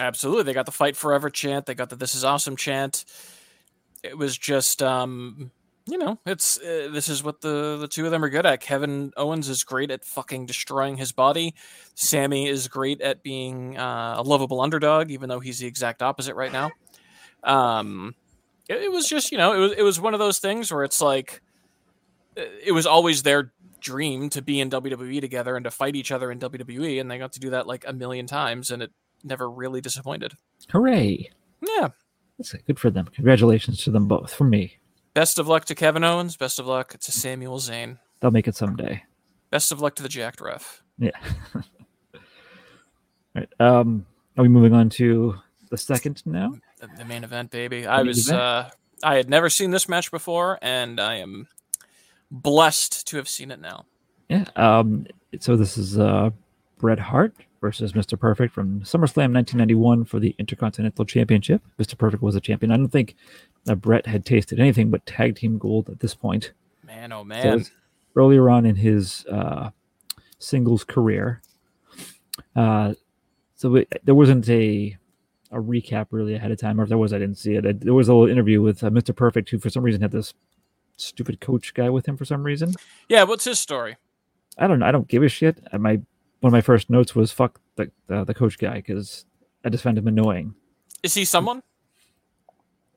[0.00, 0.44] Absolutely.
[0.44, 1.66] They got the fight forever chant.
[1.66, 3.04] They got the this is awesome chant.
[4.02, 5.50] It was just um
[5.86, 8.60] you know, it's uh, this is what the the two of them are good at.
[8.60, 11.54] Kevin Owens is great at fucking destroying his body.
[11.94, 16.34] Sami is great at being uh, a lovable underdog even though he's the exact opposite
[16.34, 16.70] right now.
[17.42, 18.14] Um
[18.68, 20.84] it, it was just, you know, it was it was one of those things where
[20.84, 21.40] it's like
[22.36, 26.12] uh, it was always their dream to be in WWE together and to fight each
[26.12, 28.92] other in WWE and they got to do that like a million times and it
[29.24, 30.34] never really disappointed.
[30.70, 31.30] Hooray!
[31.66, 31.88] Yeah.
[32.38, 33.06] That's good for them.
[33.06, 34.32] Congratulations to them both.
[34.32, 34.76] From me,
[35.14, 36.36] Best of luck to Kevin Owens.
[36.36, 37.98] Best of luck to Samuel Zayn.
[38.20, 39.02] they'll make it someday.
[39.50, 40.82] Best of luck to the Jacked Ref.
[40.98, 41.10] Yeah.
[43.34, 43.48] right.
[43.60, 44.06] Um.
[44.36, 45.34] Are we moving on to
[45.70, 46.54] the second now?
[46.78, 47.86] The, the main event, baby.
[47.86, 48.40] I was event.
[48.40, 48.70] uh
[49.02, 51.48] I had never seen this match before, and I am
[52.30, 53.86] blessed to have seen it now.
[54.28, 54.44] Yeah.
[54.54, 55.06] Um.
[55.40, 56.30] So this is uh,
[56.78, 58.18] Bret Hart versus Mr.
[58.18, 61.62] Perfect from SummerSlam 1991 for the Intercontinental Championship.
[61.78, 61.96] Mr.
[61.96, 62.70] Perfect was a champion.
[62.70, 63.16] I don't think
[63.64, 66.52] that Bret had tasted anything but tag team gold at this point.
[66.86, 67.60] Man, oh man.
[67.60, 67.70] it's
[68.16, 69.70] earlier on in his uh,
[70.38, 71.42] singles career.
[72.54, 72.94] Uh,
[73.54, 74.96] so we, there wasn't a
[75.50, 77.66] a recap really ahead of time, or if there was, I didn't see it.
[77.66, 79.16] I, there was a little interview with uh, Mr.
[79.16, 80.34] Perfect, who for some reason had this
[80.98, 82.74] stupid coach guy with him for some reason.
[83.08, 83.96] Yeah, what's his story?
[84.58, 84.86] I don't know.
[84.86, 85.58] I don't give a shit.
[85.72, 86.00] My
[86.40, 89.24] one of my first notes was fuck the uh, the coach guy because
[89.64, 90.54] I just found him annoying.
[91.02, 91.62] Is he someone?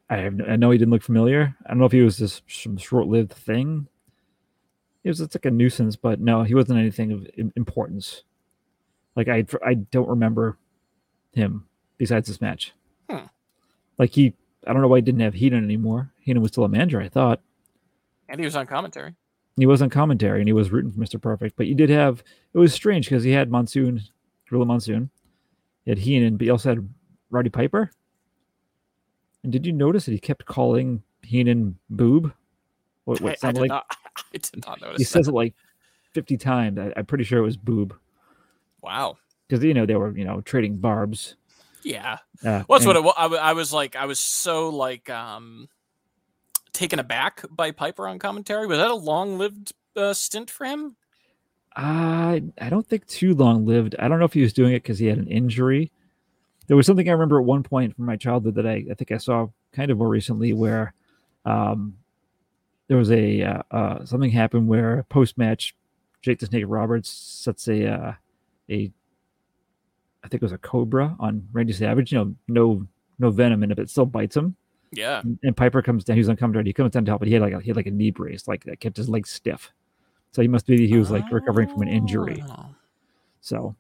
[0.10, 1.56] I have I know he didn't look familiar.
[1.66, 3.88] I don't know if he was just some short lived thing.
[5.04, 8.24] It was it's like a nuisance, but no, he wasn't anything of importance.
[9.16, 10.58] Like I I don't remember
[11.34, 11.66] him
[11.98, 12.74] besides this match.
[13.10, 13.26] Hmm.
[13.98, 14.34] Like he,
[14.66, 16.12] I don't know why he didn't have Heenan anymore.
[16.22, 17.42] Heenan was still a manager, I thought.
[18.28, 19.16] And he was on commentary.
[19.62, 21.22] He was on commentary and he was rooting for Mr.
[21.22, 21.56] Perfect.
[21.56, 24.02] But you did have it was strange because he had Monsoon,
[24.50, 25.10] Gorilla Monsoon,
[25.86, 26.90] he had Heenan, but he also had
[27.30, 27.92] Roddy Piper.
[29.44, 32.34] And did you notice that he kept calling Heenan boob?
[33.06, 33.86] What, I, what I sounded did like not.
[34.34, 34.98] I did not notice.
[35.00, 35.54] he says it like
[36.14, 36.78] 50 times.
[36.80, 37.96] I, I'm pretty sure it was boob
[38.82, 39.18] Wow.
[39.48, 41.36] because you know they were you know trading barbs.
[41.84, 42.18] Yeah.
[42.46, 43.14] Uh, Well, that's and- what it was.
[43.18, 45.68] I, I was like, I was so like um
[46.82, 48.66] taken aback by Piper on commentary.
[48.66, 50.96] Was that a long-lived uh, stint for him?
[51.76, 53.96] I I don't think too long lived.
[54.00, 55.92] I don't know if he was doing it because he had an injury.
[56.68, 59.12] There was something I remember at one point from my childhood that I, I think
[59.12, 60.94] I saw kind of more recently where
[61.46, 61.98] um,
[62.88, 65.76] there was a uh, uh, something happened where post match
[66.22, 68.14] Jake the Snake Roberts sets a uh,
[68.70, 68.92] a
[70.24, 72.12] I think it was a cobra on Randy Savage.
[72.12, 72.88] You know, no
[73.20, 74.56] no venom in it, but still bites him.
[74.92, 75.22] Yeah.
[75.22, 76.18] And, and Piper comes down.
[76.18, 76.66] He was commentary.
[76.66, 78.12] He comes down to help, but he had like a, he had like a knee
[78.12, 79.72] brace, like that kept his legs stiff.
[80.32, 82.44] So he must be he was like recovering from an injury.
[82.50, 82.68] Oh.
[83.42, 83.76] So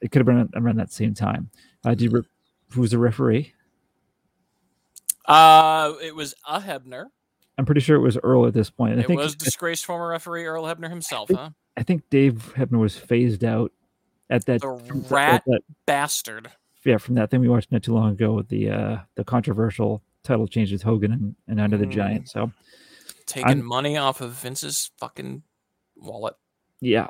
[0.00, 1.50] it could have been around that same time.
[1.84, 2.22] Uh, did re-
[2.70, 3.52] who was the referee?
[5.26, 7.06] Uh, it was a Hebner.
[7.58, 8.92] I'm pretty sure it was Earl at this point.
[8.92, 11.50] And I It think was disgraced former referee Earl Hebner himself, think- huh?
[11.76, 13.72] I think Dave Hebner was phased out
[14.30, 16.50] at that, The that- rat that- bastard.
[16.84, 20.02] yeah from that thing we watched not too long ago with the uh the controversial
[20.24, 21.92] title change with Hogan and, and Andre the Mm.
[21.92, 22.28] Giant.
[22.28, 22.52] So
[23.26, 25.42] Taking I'm- money off of Vince's fucking
[25.96, 26.34] wallet.
[26.80, 27.08] yeah.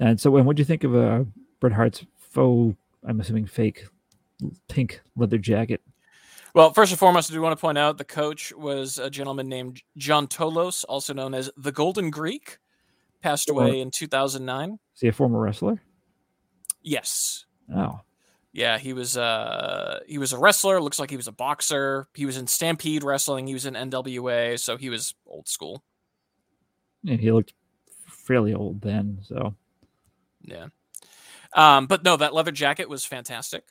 [0.00, 1.24] And so and what do you think of uh
[1.60, 2.76] Bret Hart's faux
[3.06, 3.84] I'm assuming fake
[4.68, 5.80] pink leather jacket?
[6.54, 9.48] Well, first and foremost, I do want to point out the coach was a gentleman
[9.48, 12.58] named John Tolos, also known as the Golden Greek,
[13.22, 14.78] passed away in 2009.
[14.94, 15.80] Is he a former wrestler?
[16.82, 17.46] Yes.
[17.74, 18.00] Oh.
[18.52, 22.08] Yeah, he was uh he was a wrestler, looks like he was a boxer.
[22.14, 25.82] He was in Stampede Wrestling, he was in NWA, so he was old school.
[27.02, 27.54] Yeah, he looked
[28.06, 29.54] fairly old then, so
[30.42, 30.66] Yeah.
[31.54, 33.64] Um, but no, that leather jacket was fantastic.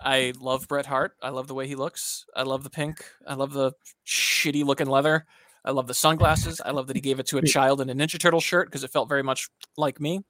[0.00, 1.16] I love Bret Hart.
[1.22, 2.26] I love the way he looks.
[2.34, 3.04] I love the pink.
[3.26, 3.72] I love the
[4.06, 5.26] shitty looking leather.
[5.64, 6.60] I love the sunglasses.
[6.64, 8.84] I love that he gave it to a child in a Ninja Turtle shirt because
[8.84, 10.22] it felt very much like me.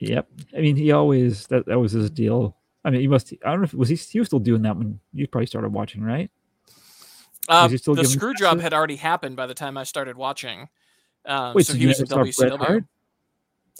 [0.00, 0.28] Yep.
[0.56, 2.56] I mean, he always that that was his deal.
[2.86, 3.32] I mean, he must.
[3.44, 3.96] I don't know if was he.
[3.96, 6.30] He was still doing that when you probably started watching, right?
[7.48, 8.62] Uh, the screw job passes?
[8.62, 10.68] had already happened by the time I started watching.
[11.24, 12.84] Um, Wait, so so he was in WCW.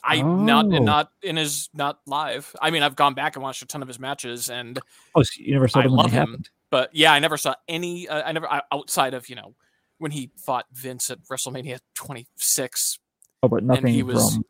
[0.05, 0.79] I not Oh.
[0.79, 2.55] not in his not live.
[2.61, 4.79] I mean, I've gone back and watched a ton of his matches, and
[5.14, 6.29] Oh, so you never saw I love him.
[6.29, 6.51] happened.
[6.71, 8.09] but yeah, I never saw any.
[8.09, 9.55] Uh, I never I- outside of you know
[9.99, 12.99] when he fought Vince at WrestleMania 26,
[13.42, 14.45] Oh, but nothing he was- from.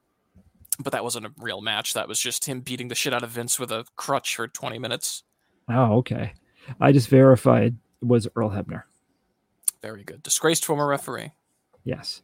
[0.82, 1.94] But that wasn't a real match.
[1.94, 4.78] That was just him beating the shit out of Vince with a crutch for 20
[4.78, 5.22] minutes.
[5.68, 6.34] Oh, okay.
[6.80, 8.82] I just verified it was Earl Hebner.
[9.82, 10.22] Very good.
[10.22, 11.32] Disgraced former referee.
[11.84, 12.22] Yes.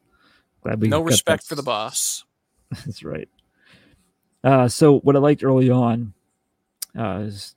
[0.63, 2.25] Glad we No respect that for the boss.
[2.71, 3.29] That's right.
[4.45, 6.15] Uh, so what I liked early on
[6.99, 7.55] uh, is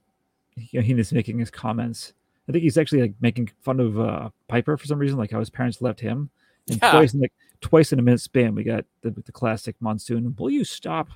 [0.56, 2.12] you know, he was making his comments.
[2.48, 5.40] I think he's actually like making fun of uh, Piper for some reason, like how
[5.40, 6.30] his parents left him.
[6.68, 6.92] And Yeah.
[6.92, 10.34] twice in like twice in a minute span, we got the, the classic monsoon.
[10.38, 11.08] Will you stop?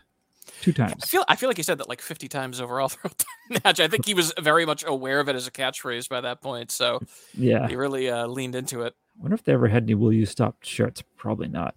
[0.63, 1.03] Two times.
[1.03, 3.79] I feel I feel like he said that like 50 times overall throughout the match.
[3.79, 6.71] I think he was very much aware of it as a catchphrase by that point.
[6.73, 7.01] So
[7.35, 7.69] Yeah.
[7.69, 8.95] he really uh, leaned into it.
[9.19, 11.03] I wonder if they ever had any "Will you stop" shirts.
[11.17, 11.75] Probably not.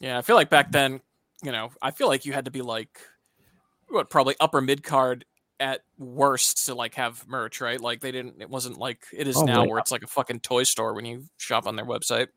[0.00, 1.02] Yeah, I feel like back then,
[1.42, 2.98] you know, I feel like you had to be like
[3.88, 5.24] what probably upper mid card
[5.60, 7.80] at worst to like have merch, right?
[7.80, 10.40] Like they didn't it wasn't like it is Oh, now where it's like a fucking
[10.40, 12.28] toy store when you shop on their website.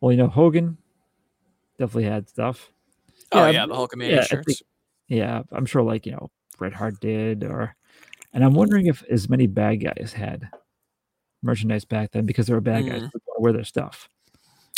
[0.00, 0.78] Well, you know, Hogan
[1.78, 2.70] definitely had stuff.
[3.32, 4.46] Oh Yeah, yeah, the Hulkamania yeah, shirts.
[4.46, 4.58] think-
[5.08, 7.74] Yeah, I'm sure like, you know, Bret Hart did or
[8.32, 10.48] and I'm wondering if as many bad guys had
[11.42, 13.10] merchandise back then because they were bad guys Mm.
[13.12, 14.08] who wear their stuff.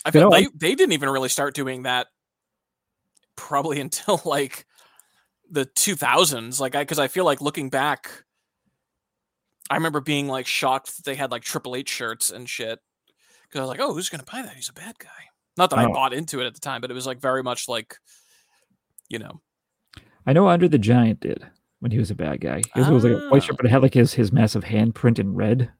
[0.04, 2.06] I feel they they didn't even really start doing that
[3.36, 4.66] probably until like
[5.50, 8.24] the 2000s like I cuz I feel like looking back
[9.68, 12.78] I remember being like shocked that they had like Triple H shirts and shit
[13.58, 14.54] I was like, "Oh, who's going to buy that?
[14.54, 15.08] He's a bad guy."
[15.56, 15.92] Not that I Oh.
[15.92, 17.96] bought into it at the time, but it was like very much like,
[19.08, 19.40] you know,
[20.26, 21.42] I know Andre the Giant did.
[21.42, 21.60] I know Andre the Giant, they had uh, they had uh, the Triple H shirts.
[21.80, 22.58] when he was a bad guy.
[22.76, 25.34] It was, like a white shirt, but it had like his his massive handprint in
[25.34, 25.70] red,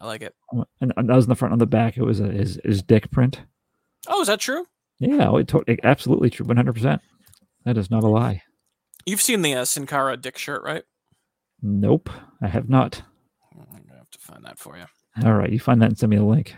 [0.00, 0.34] I like it.
[0.80, 1.52] and, and that was in the front.
[1.52, 3.42] On the back, it was a, his his dick print.
[4.06, 4.66] Oh, is that true?
[4.98, 7.00] Yeah, it, to- it absolutely true, one hundred percent.
[7.64, 8.42] That is not a lie.
[9.06, 10.82] You've seen the uh, Sin Cara dick shirt, right?
[11.62, 12.10] Nope,
[12.42, 13.02] I have not.
[13.52, 14.84] I'm gonna have to find that for you.
[15.24, 16.54] All right, you find that and send me the link.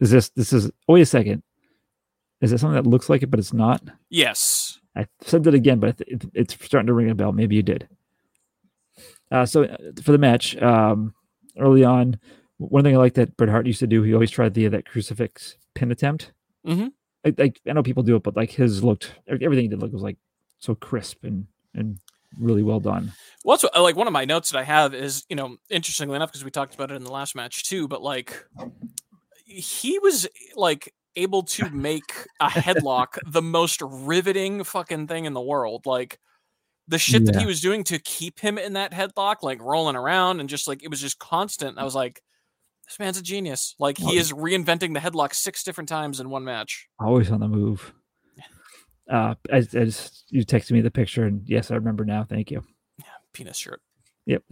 [0.00, 0.70] Is this this is?
[0.88, 1.42] Oh, wait a second.
[2.40, 3.82] Is it something that looks like it, but it's not?
[4.10, 4.78] Yes.
[4.96, 7.32] I said that again, but it, it's starting to ring a bell.
[7.32, 7.88] Maybe you did.
[9.30, 11.14] Uh, so uh, for the match, um,
[11.58, 12.18] early on,
[12.56, 14.86] one thing I like that Bret Hart used to do, he always tried the that
[14.86, 16.32] crucifix pin attempt.
[16.66, 16.92] Mhm.
[17.24, 19.92] I, I, I know people do it, but like his looked everything he did look
[19.92, 20.18] was like
[20.58, 21.98] so crisp and and
[22.38, 23.12] really well done.
[23.42, 26.30] What's uh, like one of my notes that I have is, you know, interestingly enough,
[26.30, 28.44] because we talked about it in the last match too, but like
[29.44, 35.40] he was like able to make a headlock the most riveting fucking thing in the
[35.40, 35.86] world.
[35.86, 36.18] Like
[36.86, 40.40] the shit that he was doing to keep him in that headlock, like rolling around
[40.40, 41.78] and just like it was just constant.
[41.78, 42.22] I was like,
[42.86, 43.74] this man's a genius.
[43.78, 46.88] Like he is reinventing the headlock six different times in one match.
[46.98, 47.92] Always on the move.
[49.08, 52.24] Uh, as, as you texted me the picture, and yes, I remember now.
[52.24, 52.62] Thank you.
[52.98, 53.80] Yeah, penis shirt.
[54.26, 54.42] Yep.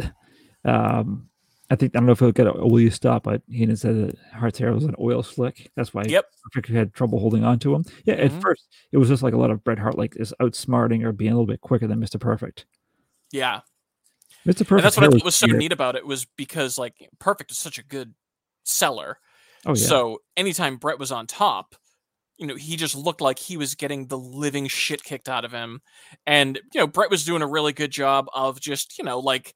[0.64, 1.29] Um,
[1.71, 3.97] I think I don't know if he'll get a will you stop, but Heenan said
[3.97, 5.71] that Hart's hair was an oil slick.
[5.77, 6.25] That's why Yep.
[6.45, 7.85] Perfect had trouble holding on to him.
[8.05, 8.40] Yeah, at Mhm.
[8.40, 11.33] first it was just like a lot of Bret Hart like is outsmarting or being
[11.33, 12.21] a little bit quicker than Mr.
[12.21, 12.66] Perfect.
[13.33, 13.62] Yeah.
[14.47, 14.59] Mr.
[14.59, 14.71] Perfect.
[14.71, 15.59] and that's what I thought was so weird.
[15.59, 18.14] neat about it was because like Perfect is such a good
[18.62, 19.19] seller.
[19.66, 19.87] Oh yeah.
[19.87, 21.75] So anytime Bret was on top,
[22.38, 25.53] you know, he just looked like he was getting the living shit kicked out of
[25.53, 25.81] him.
[26.27, 29.55] And, you know, Bret was doing a really good job of just, you know, like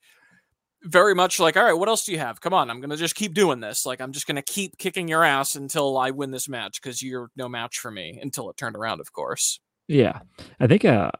[0.84, 2.40] very much like, all right, what else do you have?
[2.40, 3.84] Come on, I'm gonna just keep doing this.
[3.84, 7.30] Like I'm just gonna keep kicking your ass until I win this match because you're
[7.36, 8.18] no match for me.
[8.22, 9.60] Until it turned around, of course.
[9.88, 10.20] yeah.
[10.58, 11.10] I think uh,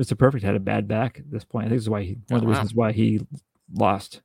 [0.00, 0.18] Mr.
[0.18, 1.66] Perfect had a bad back at this point.
[1.66, 2.56] I think this is why he one of the Oh, wow.
[2.58, 3.20] reasons why he
[3.72, 4.22] lost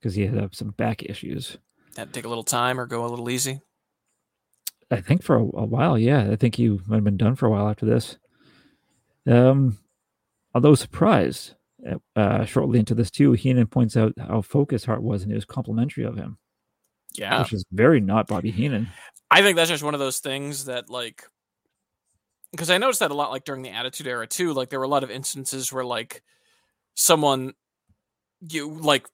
[0.00, 1.58] because he had uh, some back issues.
[1.94, 3.60] To take a little time or go a little easy.
[4.92, 6.30] I think for a, a while, yeah.
[6.30, 8.18] I think you might have been done for a while after this.
[9.26, 9.78] Um,
[10.54, 11.54] although surprised,
[12.14, 15.44] uh, shortly into this too, Heenan points out how focused Hart was, and he was
[15.44, 16.38] complimentary of him,
[17.14, 17.40] Yeah.
[17.42, 18.88] which is very not Bobby Heenan.
[19.30, 21.24] I think that's just one of those things that like
[22.50, 24.52] because I noticed that a lot like during the Attitude Era too.
[24.52, 26.22] Like there were a lot of instances where like
[26.94, 27.54] someone
[28.46, 29.08] you like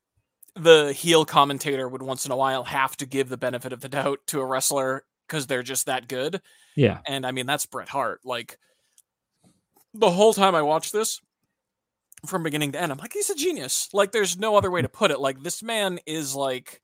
[0.57, 3.89] the heel commentator would once in a while have to give the benefit of the
[3.89, 6.43] doubt to a wrestler because they're just that good.
[6.77, 8.21] Yeah, And I mean that's Bret Hart.
[8.25, 8.59] Like
[9.95, 11.21] the whole time I watched this
[12.27, 13.89] from beginning to end, I'm like, he's a genius.
[13.93, 15.21] Like there's no other way to put it.
[15.21, 16.83] Like this man is like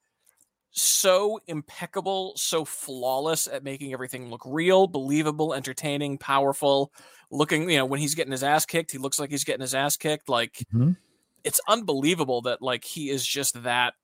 [0.73, 6.93] so impeccable, so flawless at making everything look real, believable, entertaining, powerful.
[7.31, 9.75] Looking, you know, when he's getting his ass kicked, he looks like he's getting his
[9.75, 10.29] ass kicked.
[10.29, 10.97] Like Mhm.
[11.45, 13.95] it's unbelievable that like he is just that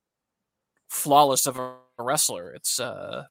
[0.89, 2.53] flawless of a wrestler.
[2.53, 3.25] It's uh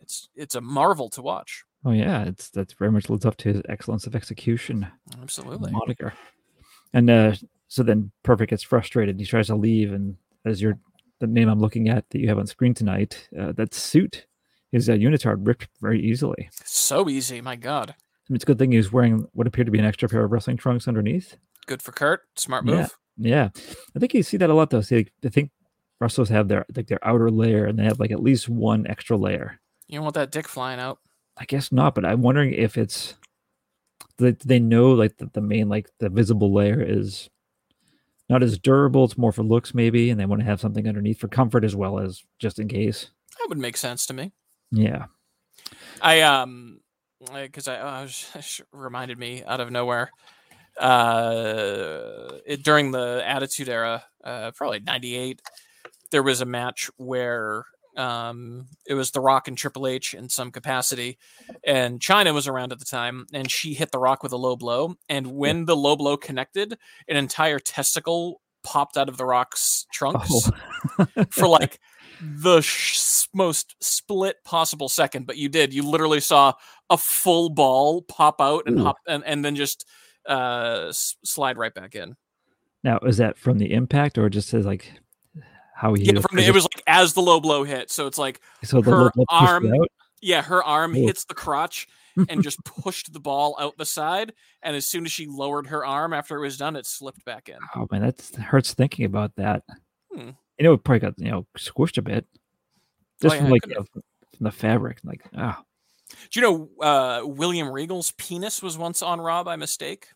[0.00, 1.64] it's it's a marvel to watch.
[1.84, 4.86] oh yeah, it's that's very much lives up to his excellence of execution
[5.22, 5.70] Absolutely.
[5.72, 6.12] moniker.
[6.92, 7.34] And uh,
[7.68, 9.18] so then Perfect gets frustrated.
[9.20, 10.78] He tries to leave, and as your
[11.20, 14.26] the name I'm looking at that you have on screen tonight, uh, that suit,
[14.72, 16.48] his uh, unitard ripped very easily.
[16.64, 17.90] So easy, my god.
[17.90, 20.08] I mean, it's a good thing he was wearing what appeared to be an extra
[20.08, 21.36] pair of wrestling trunks underneath.
[21.66, 22.20] Good for Curt.
[22.36, 22.74] Smart Yeah.
[22.76, 22.96] move.
[23.20, 23.48] Yeah,
[23.96, 24.80] I think you see that a lot though.
[24.80, 25.50] See, I think
[26.00, 29.16] wrestlers have their like their outer layer, and they have like at least one extra
[29.16, 29.58] layer.
[29.88, 30.98] You don't want that dick flying out.
[31.36, 33.14] I guess not, but I'm wondering if it's
[34.18, 37.30] that they know like that the main like the visible layer is
[38.28, 39.04] not as durable.
[39.04, 41.74] It's more for looks maybe, and they want to have something underneath for comfort as
[41.74, 43.10] well as just in case.
[43.38, 44.32] That would make sense to me.
[44.70, 45.06] Yeah,
[46.02, 46.80] I um
[47.42, 50.10] because I, I was sh- reminded me out of nowhere
[50.78, 55.42] uh it, during the attitude era uh probably 98
[56.12, 57.64] there was a match where
[57.98, 61.18] um it was the rock and triple h in some capacity
[61.64, 64.54] and chyna was around at the time and she hit the rock with a low
[64.56, 69.86] blow and when the low blow connected an entire testicle popped out of the rock's
[69.92, 70.50] trunks
[70.98, 71.06] Oh.
[71.30, 71.78] for like
[72.20, 75.72] the sh- most split possible second, but you did.
[75.72, 76.52] You literally saw
[76.90, 78.84] a full ball pop out and Ooh.
[78.84, 79.84] hop and, and then just
[80.28, 82.16] uh s- slide right back in.
[82.82, 84.92] now is that from the impact or just as like
[85.78, 87.88] how he Yeah, from it was like as the low blow hit.
[87.90, 89.86] So it's like so the her low blow pushed it arm-
[90.20, 91.06] yeah, her arm Ooh.
[91.06, 91.86] hits the crotch
[92.28, 94.32] and just pushed the ball out the side.
[94.60, 97.48] And as soon as she lowered her arm after it was done, it slipped back
[97.48, 97.58] in.
[97.76, 99.62] Oh man, that hurts thinking about that.
[100.12, 100.30] Hmm.
[100.58, 102.26] You know, it probably got you know squished a bit,
[103.22, 104.02] just Oh, from yeah, it like you know, from
[104.40, 104.98] the fabric.
[105.04, 105.62] Like, ah,
[106.32, 110.08] Do you know uh William Regal's penis was once on Raw by mistake?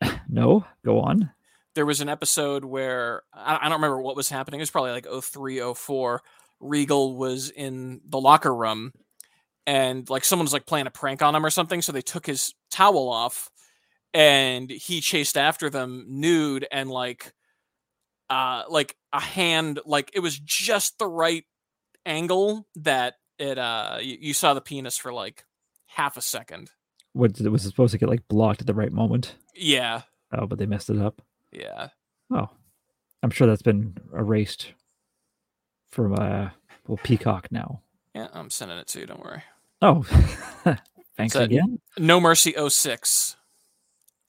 [0.30, 1.30] No, go on.
[1.74, 4.60] There was an episode where I, I don't remember what was happening.
[4.60, 6.22] It was probably like 03, 04.
[6.60, 8.92] Regal was in the locker room
[9.66, 11.82] and like someone was like playing a prank on him or something.
[11.82, 13.50] So they took his towel off
[14.12, 17.32] and he chased after them nude and like
[18.30, 21.44] uh like a hand like it was just the right
[22.06, 25.44] angle that it uh you, you saw the penis for like
[25.86, 26.70] half a second.
[27.12, 29.36] What it was supposed to get like blocked at the right moment.
[29.54, 30.02] Yeah.
[30.32, 31.22] Oh, but they messed it up.
[31.54, 31.88] Yeah.
[32.32, 32.48] Oh,
[33.22, 34.72] I'm sure that's been erased
[35.90, 36.50] from uh
[36.86, 37.80] well Peacock now.
[38.14, 39.42] Yeah, I'm sending it to you, don't worry.
[39.82, 40.02] Oh,
[41.16, 41.80] thanks So- again.
[41.98, 43.36] No Mercy 06.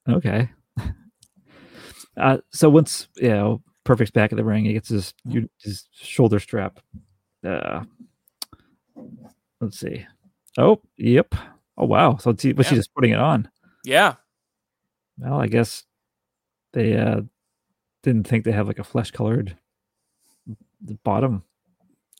[0.07, 0.49] Okay.
[2.17, 5.13] Uh, so once you know Perfect's back in the ring, he gets his
[5.61, 6.79] his shoulder strap.
[7.45, 7.83] Uh,
[9.59, 10.05] let's see.
[10.57, 11.35] Oh, yep.
[11.77, 12.15] Oh wow.
[12.15, 13.49] So it's, was she just putting it on?
[13.83, 14.15] Yeah.
[15.17, 15.83] Well, I guess
[16.75, 17.21] they uh
[18.03, 19.57] didn't think they have like a flesh colored
[21.03, 21.43] bottom.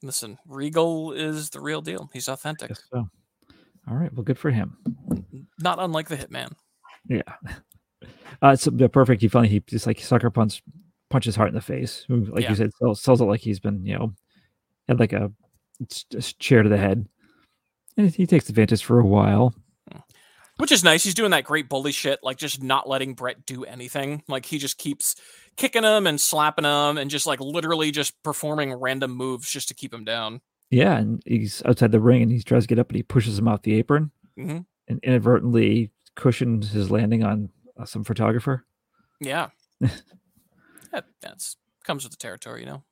[0.01, 2.09] Listen, Regal is the real deal.
[2.11, 2.75] He's authentic.
[2.75, 3.07] so.
[3.87, 4.11] All right.
[4.13, 4.77] Well, good for him.
[5.59, 6.53] Not unlike the Hitman.
[7.07, 7.21] Yeah.
[8.41, 9.21] Uh, so the perfect.
[9.21, 10.61] He finally he just like sucker punch
[11.09, 12.05] punches Hart in the face.
[12.09, 12.49] Like Yeah.
[12.49, 14.13] you said, sells, sells it like he's been you know
[14.89, 15.31] had like a
[16.39, 17.07] chair to the head.
[17.95, 19.55] And he takes advantage for a while.
[20.57, 21.03] Which is nice.
[21.03, 24.23] He's doing that great bully shit, like just not letting Bret do anything.
[24.27, 25.15] Like he just keeps
[25.57, 29.73] kicking him and slapping him and just like literally just performing random moves just to
[29.73, 30.41] keep him down.
[30.69, 33.37] Yeah, and he's outside the ring and he tries to get up and he pushes
[33.37, 38.65] him off the apron hmm and inadvertently cushions his landing on uh, some photographer.
[39.19, 39.49] Yeah.
[39.79, 42.83] that that's comes with the territory, you know.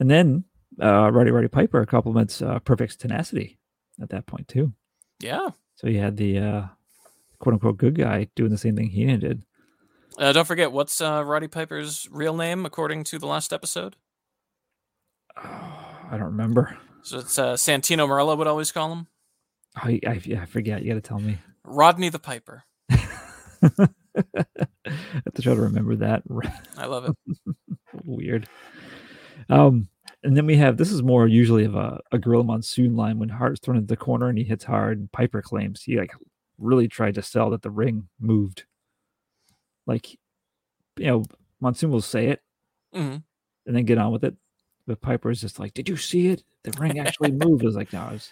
[0.00, 0.44] And then
[0.82, 3.58] uh, Roddy Roddy Piper compliments uh, Perfect's tenacity
[4.00, 4.72] at that point too.
[5.20, 5.50] Yeah.
[5.76, 6.62] So you had the uh,
[7.38, 9.42] quote unquote good guy doing the same thing Heenan did.
[10.18, 13.96] Uh, don't forget what's uh, Roddy Piper's real name according to the last episode.
[15.36, 16.78] I don't remember.
[17.02, 19.08] So it's uh, Santino Marella would always call him
[19.76, 20.82] I, I, yeah, I forget.
[20.82, 21.38] You got to tell me.
[21.64, 22.64] Rodney the Piper.
[22.90, 22.98] I
[23.64, 26.22] have to try to remember that.
[26.76, 27.56] I love it.
[28.04, 28.48] Weird.
[29.48, 29.88] Um,
[30.24, 33.28] and then we have this is more usually of a, a Gorilla Monsoon line when
[33.28, 34.98] Hart's thrown into the corner and he hits hard.
[34.98, 36.12] And Piper claims he like
[36.58, 38.64] really tried to sell that the ring moved.
[39.86, 40.12] Like,
[40.96, 41.24] you know,
[41.60, 42.40] Monsoon will say it
[42.92, 43.16] hmm
[43.66, 44.34] and then get on with it.
[44.86, 46.42] But Piper is just like, "Did you see it?
[46.62, 48.30] The ring actually moved." I was like, "No, it's."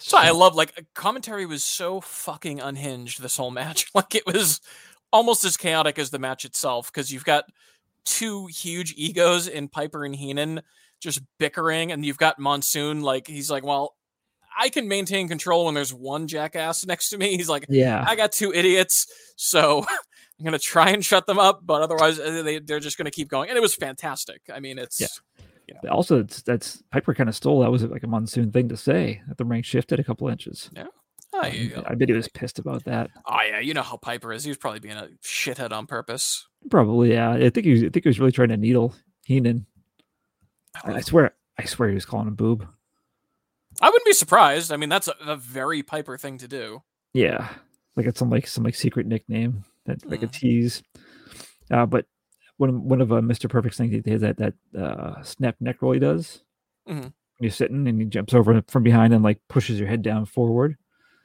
[0.00, 3.86] So I love like uh, commentary was so fucking unhinged this whole match.
[3.94, 4.60] Like it was
[5.12, 7.44] almost as chaotic as the match itself because you've got
[8.04, 10.60] two huge egos in Piper and Heenan
[11.04, 13.94] just bickering, and you've got Monsoon like he's like, well,
[14.58, 17.36] I can maintain control when there's one jackass next to me.
[17.36, 19.84] He's like, Yeah, I got two idiots, so
[20.38, 23.28] I'm gonna try and shut them up, but otherwise uh, they they're just gonna keep
[23.28, 23.48] going.
[23.50, 24.40] And it was fantastic.
[24.52, 25.00] I mean, it's
[25.82, 28.76] But also it's, that's Piper kind of stole that was like a monsoon thing to
[28.76, 30.70] say that the ring shifted a couple inches.
[31.32, 31.84] oh, you Um.
[31.86, 33.10] I bet he was pissed about that.
[33.26, 34.44] oh yeah, you know how Piper is.
[34.44, 36.46] He was probably being a shithead on purpose.
[36.70, 37.32] Probably, yeah.
[37.32, 38.94] I think he was, I think he was really trying to needle
[39.26, 39.66] Heenan.
[40.84, 42.66] I I swear, I swear he was calling him boob.
[43.80, 44.72] I wouldn't be surprised.
[44.72, 46.82] I mean, that's a, a very Piper thing to do.
[47.12, 47.48] Yeah,
[47.96, 50.32] like it's some like some like secret nickname that like a Mm.
[50.32, 50.82] tease.
[51.70, 52.06] Uh, but
[52.56, 53.48] one of, one of uh, Mr.
[53.48, 56.42] Perfect's things he has that that uh, snap neck roll he does.
[56.88, 57.02] Mhm.
[57.02, 60.24] When you're sitting and he jumps over from behind and like pushes your head down
[60.26, 60.76] forward.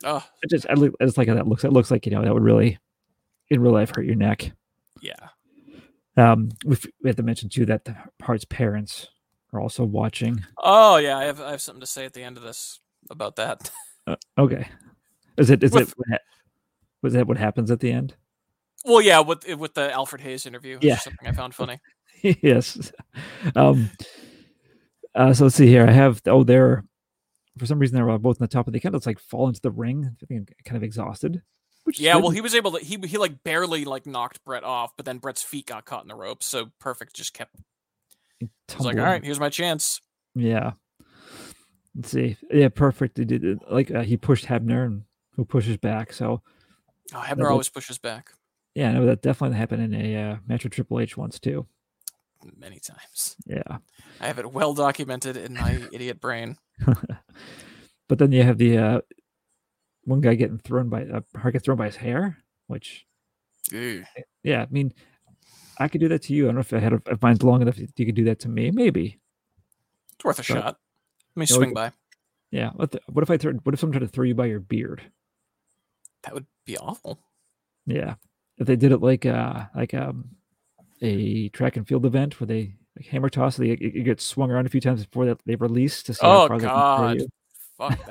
[0.04, 1.64] Oh, It just I, look- I just like how that looks.
[1.64, 2.80] It looks like you know that would really,
[3.50, 4.52] in real life, hurt your neck.
[5.02, 5.30] yeah.
[6.18, 9.08] Um, we we have to mention too that the Hart's parents
[9.54, 10.44] are also watching.
[10.58, 11.18] Oh, yeah.
[11.18, 13.70] I have I have something to say at the end of this about that.
[14.08, 14.68] Uh, okay,
[15.38, 16.22] is it is With- it what
[17.04, 18.16] was that what happens at the end?
[18.86, 20.80] well, yeah, with with the Alfred Hayes interview.
[20.82, 20.98] Yeah.
[20.98, 21.80] something I found funny.
[22.24, 22.92] yes.
[23.56, 23.92] Um.
[25.14, 25.86] Uh, so let's see here.
[25.86, 26.86] I have oh they're
[27.58, 29.62] for some reason they're both on the top and they kind of like fall into
[29.62, 31.44] the ring, kind of exhausted.
[31.84, 32.80] Which Yeah, well, he was able to.
[32.80, 36.08] He he like barely like knocked Bret off, but then Bret's feet got caught in
[36.08, 36.46] the ropes.
[36.48, 37.56] So perfect, just kept.
[38.40, 40.02] He I like, all right, here's my chance.
[40.36, 40.72] Yeah.
[41.96, 42.38] Let's see.
[42.52, 43.18] Yeah, perfect.
[43.18, 43.60] He did it.
[43.70, 45.04] like uh, he pushed Hebner and
[45.36, 46.14] who pushes back.
[46.14, 46.42] So
[47.14, 48.32] Oh, Hebner always pushes back
[48.76, 51.66] yeah, no, that definitely happened in a uh, match with Triple H once too.
[52.58, 53.36] many times.
[53.46, 53.80] Yeah.
[54.22, 56.58] I have it well documented in my idiot brain.
[58.08, 59.02] But then you have the uh,
[60.04, 63.06] one guy getting thrown by uh, Hart gets thrown by his hair, which
[63.72, 64.04] Ew.
[64.44, 64.94] yeah, I mean,
[65.80, 66.46] I could do that to you.
[66.46, 67.78] I don't know if I had if mine's long enough.
[67.80, 69.20] You could do that to me, maybe.
[70.16, 70.66] It's worth a So- shot.
[71.36, 71.92] Let me we swing by.
[72.52, 72.72] Yeah.
[72.72, 74.60] What, the, what if I throw, What if someone tried to throw you by your
[74.60, 75.02] beard?
[76.24, 77.20] That would be awful.
[77.86, 78.16] Yeah.
[78.58, 80.26] if they did it like uh like um
[81.02, 84.52] a track and field event where they like hammer toss, they it, it gets swung
[84.52, 86.70] around a few times before that they release to see how Oh far they can
[86.76, 87.20] throw god.
[87.22, 87.28] you.
[87.78, 88.06] Fuck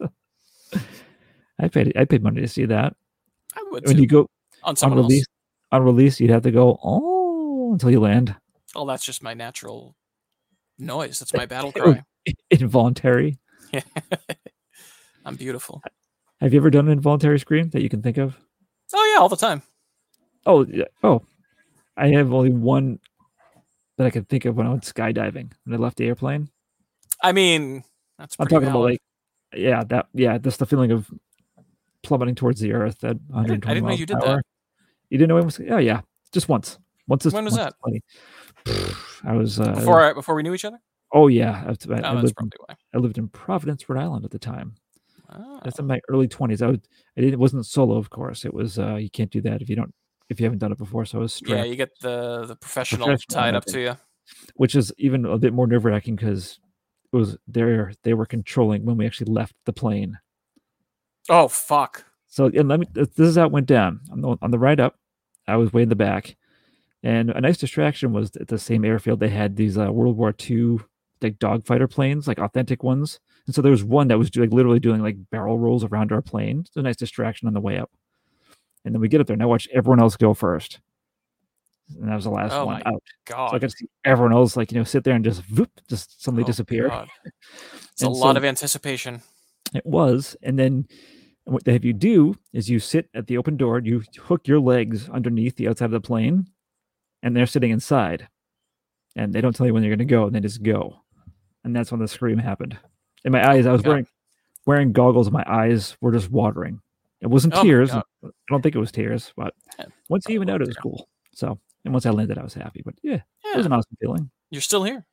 [0.00, 0.10] that.
[1.60, 2.96] I paid I paid money to see that.
[3.54, 4.02] I would When too.
[4.02, 5.08] you go on on someone else.
[5.10, 5.26] release
[5.72, 8.36] on release, you'd have to go oh until you land.
[8.76, 9.96] Oh, that's just my natural
[10.78, 11.18] noise.
[11.18, 12.04] That's my battle cry.
[12.50, 13.38] Involuntary.
[15.24, 15.82] I'm beautiful.
[16.40, 18.36] Have you ever done an involuntary scream that you can think of?
[18.94, 19.62] Oh yeah, all the time.
[20.44, 20.84] Oh, yeah.
[21.02, 21.22] oh,
[21.96, 22.98] I have only one
[23.96, 26.50] that I can think of when I went skydiving when I left the airplane.
[27.22, 27.84] I mean,
[28.18, 29.00] that's I'm talking about like,
[29.54, 31.08] yeah, that, yeah, just the feeling of
[32.02, 34.42] plummeting towards the earth at 120 I didn't know miles you an did that.
[35.12, 35.60] You didn't know it was?
[35.70, 36.00] Oh yeah,
[36.32, 36.78] just once.
[37.06, 37.26] Once.
[37.26, 38.02] is- When was once plenty.
[39.24, 40.78] I was uh, before I, before we knew each other.
[41.12, 42.24] Oh yeah, I, I, Oh, I that's lived.
[42.24, 42.74] In, probably why.
[42.94, 44.74] I lived in Providence, Rhode Island at the time.
[45.30, 45.60] Oh.
[45.64, 46.62] That's in my early 20s.
[46.62, 46.82] I, would,
[47.16, 48.44] I didn't, it wasn't solo, of course.
[48.46, 49.92] It was uh, you can't do that if you don't
[50.30, 51.04] if you haven't done it before.
[51.04, 53.96] So I was Yeah, you get the the professional, Professional tied up to you.
[54.54, 56.58] which is even a bit more nerve wracking because
[57.12, 57.92] it was there.
[58.02, 60.18] They were controlling when we actually left the plane.
[61.28, 62.06] Oh fuck.
[62.28, 62.86] So and let me.
[62.94, 64.96] This is how it went down on the on the ride up.
[65.52, 66.36] I was way in the back,
[67.02, 70.34] and a nice distraction was at the same airfield they had these uh, World War
[70.48, 70.78] II
[71.20, 73.20] like dogfighter planes, like authentic ones.
[73.46, 76.20] And so there was one that was like literally doing like barrel rolls around our
[76.22, 76.60] plane.
[76.66, 77.90] It's a nice distraction on the way up.
[78.84, 80.80] And then we get up there and I watch everyone else go first.
[82.00, 83.02] And that was the last Oh one out.
[83.24, 83.50] God.
[83.50, 86.22] So I to see everyone else like, you know, sit there and just whoop, just
[86.22, 86.88] suddenly Oh, disappear.
[87.92, 89.22] It's a lot so- of anticipation.
[89.74, 90.34] It was.
[90.42, 90.86] And then
[91.44, 94.60] what they have you do is you sit at the open door, you hook your
[94.60, 96.46] legs underneath the outside of the plane,
[97.22, 98.28] and they're sitting inside.
[99.16, 101.00] And they don't tell you when they're going to go, and they just go.
[101.64, 102.78] And that's when the scream happened.
[103.24, 103.88] In my eyes, I was God.
[103.88, 104.06] wearing
[104.66, 106.80] wearing goggles, and my eyes were just watering.
[107.20, 107.90] It wasn't Oh tears.
[107.90, 108.04] God.
[108.24, 109.54] I don't think it was tears, but
[110.08, 111.08] once you oh, even out, it was cool.
[111.34, 112.82] So, and once I landed, I was happy.
[112.84, 114.30] But yeah, it was an awesome feeling.
[114.50, 115.06] you're still here.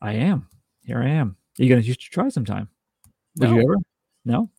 [0.00, 0.48] I am.
[0.84, 1.36] Here I am.
[1.56, 2.68] you gonna you should try sometime.
[3.38, 3.76] Would you ever?
[4.24, 4.50] No.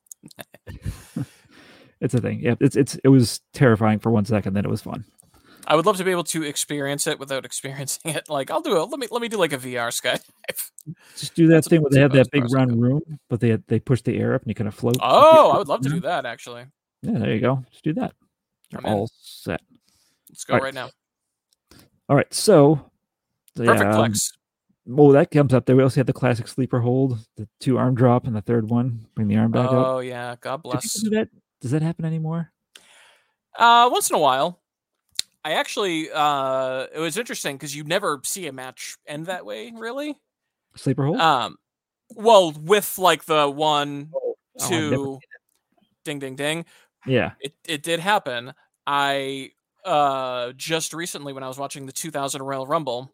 [2.02, 2.40] it's a thing.
[2.42, 5.06] Yeah, it's it's it was terrifying for one second, then it was fun.
[5.68, 8.30] I would love to be able to experience it without experiencing it.
[8.30, 8.86] Like I'll do it.
[8.86, 10.72] Let me let me do like a VR skydive.
[11.18, 13.80] Just do that That's thing where they have that big round room, but they they
[13.80, 14.98] push the air up and you kind of float.
[15.02, 16.66] Oh, I would love to do that actually.
[17.02, 17.64] Yeah, there you go.
[17.72, 18.14] Just do that.
[18.72, 18.94] You're I'm in.
[18.94, 19.62] all set.
[20.30, 20.66] Let's go Alright.
[20.66, 20.90] right now.
[22.08, 22.92] All right, so
[23.56, 24.32] Perfect um, flex.
[24.88, 25.76] Well, that comes up there.
[25.76, 29.08] We also have the classic sleeper hold, the two arm drop, and the third one.
[29.16, 29.74] Bring the arm back up.
[29.88, 31.02] Oh yeah, God bless.
[31.02, 31.30] do that?
[31.62, 32.52] Does that happen anymore?
[33.58, 34.60] Uh, once in a while.
[35.44, 39.72] I actually, uh, it was interesting because you never see a match end that way,
[39.76, 40.18] really.
[40.76, 41.20] Sleeper hold.
[41.20, 41.58] Um,
[42.16, 44.12] well, with like the one,
[44.60, 45.20] Oh, two,
[46.04, 46.66] ding, ding, ding.
[47.06, 47.32] yeah.
[47.40, 48.54] It it did happen.
[48.88, 49.52] I
[49.84, 53.14] uh just recently when I was watching the 2000 Royal Rumble,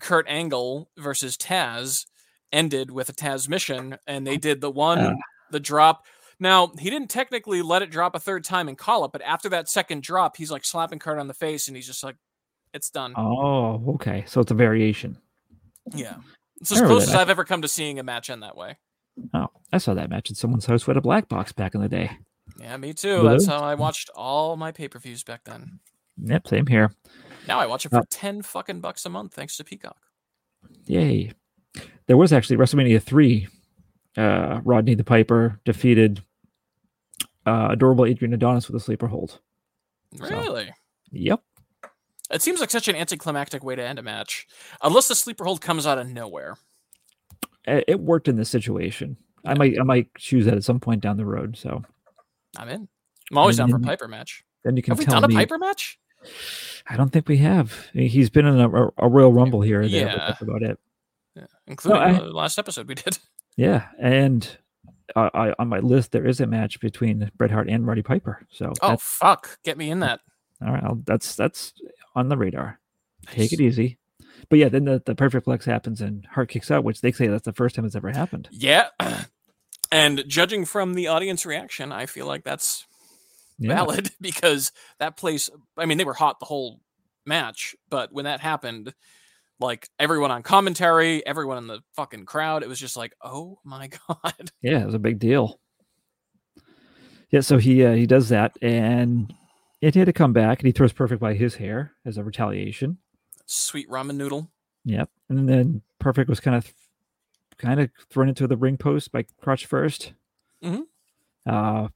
[0.00, 2.06] Kurt Angle versus Taz
[2.52, 5.12] ended with a Tazmission, and they did the one, Ah.
[5.50, 6.04] the drop.
[6.40, 9.48] Now he didn't technically let it drop a third time and call it, but after
[9.50, 12.16] that second drop, he's like slapping Kurt on the face, and he's just like,
[12.72, 14.24] "It's done." Oh, okay.
[14.26, 15.18] So it's a variation.
[15.92, 16.16] Yeah,
[16.60, 18.78] it's as close that as I've ever come to seeing a match end that way.
[19.34, 21.88] Oh, I saw that match at someone's house with a black box back in the
[21.88, 22.18] day.
[22.60, 23.22] Yeah, me too.
[23.22, 25.80] That's how I watched all my pay per views back then.
[26.22, 26.92] Yep, same here.
[27.48, 29.96] Now I watch it Uh, for ten fucking bucks a month thanks to Peacock.
[30.86, 31.32] Yay.
[32.06, 33.48] There was actually WrestleMania 3.
[34.16, 36.22] Uh, Rodney the Piper defeated
[37.46, 39.40] uh, adorable Adrian Adonis with a sleeper hold.
[40.16, 40.72] So- Really?
[41.12, 41.40] Yep.
[42.30, 44.46] It seems like such an anticlimactic way to end a match,
[44.82, 46.58] unless the sleeper hold comes out of nowhere.
[47.66, 49.16] It, worked in this situation.
[49.46, 51.56] I might I might choose that at some point down the road.
[51.56, 51.82] So
[52.58, 52.88] I'm in.
[53.30, 53.84] I'm always down for a Mhm.
[53.86, 54.44] Piper match.
[54.64, 55.34] then you can Have we tell done a me.
[55.36, 55.98] Piper match?
[56.90, 57.88] I don't think we have.
[57.92, 60.26] He's been in a, a, a Royal Rumble here there, but Yeah.
[60.28, 60.78] that's about it.
[61.34, 63.18] Yeah, including I- the last episode we did.
[63.56, 64.48] Yeah, and
[65.16, 68.46] I, I, on my list there is a match between Bret Hart and Roddy Piper.
[68.52, 69.58] So Oh fuck!
[69.64, 70.20] Get me in that.
[70.64, 70.84] all right.
[70.84, 71.72] I'll, that's that's
[72.14, 72.78] on the radar.
[73.32, 73.98] Take it easy.
[74.48, 77.44] But yeah, then the, the Perfectplex happens and Hart kicks out, which they say that's
[77.46, 78.48] the first time it's ever happened.
[78.52, 78.90] Yeah.
[79.90, 82.86] And judging from the audience reaction, I feel like that's
[83.58, 83.74] Yeah.
[83.74, 85.50] valid because that place.
[85.76, 86.80] I mean, they were hot the whole
[87.26, 88.94] match, but when that happened,
[89.60, 93.88] like everyone on commentary, everyone in the fucking crowd, it was just like, oh my
[94.08, 94.50] god.
[94.62, 95.58] Yeah, it was a big deal.
[97.30, 99.34] Yeah, so he uh, he does that, and
[99.82, 102.98] it had to come back, and he throws perfect by his hair as a retaliation.
[103.44, 104.50] Sweet ramen noodle.
[104.84, 106.72] Yep, and then perfect was kind of
[107.58, 110.12] kind of thrown into the ring post by crotch 1st
[110.64, 110.82] Mhm.
[111.44, 111.88] Uh,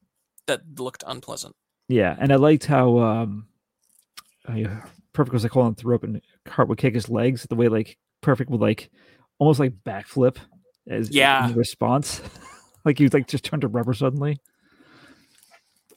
[0.47, 1.55] That looked unpleasant.
[1.89, 3.47] Yeah, and I liked how um,
[4.49, 4.55] uh,
[5.13, 7.99] Perfect was like holding the rope and Hart would kick his legs the way like
[8.23, 8.91] Perfect would like
[9.39, 10.37] almost like backflip
[10.89, 11.49] as Yeah.
[11.49, 12.21] in response,
[12.85, 14.39] like he was like just turned to rubber suddenly.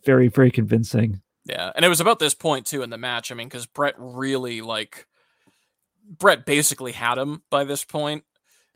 [0.05, 1.21] Very very convincing.
[1.45, 3.31] Yeah, and it was about this point too in the match.
[3.31, 5.05] I mean, because Bret really like
[6.07, 8.23] Bret basically had him by this point.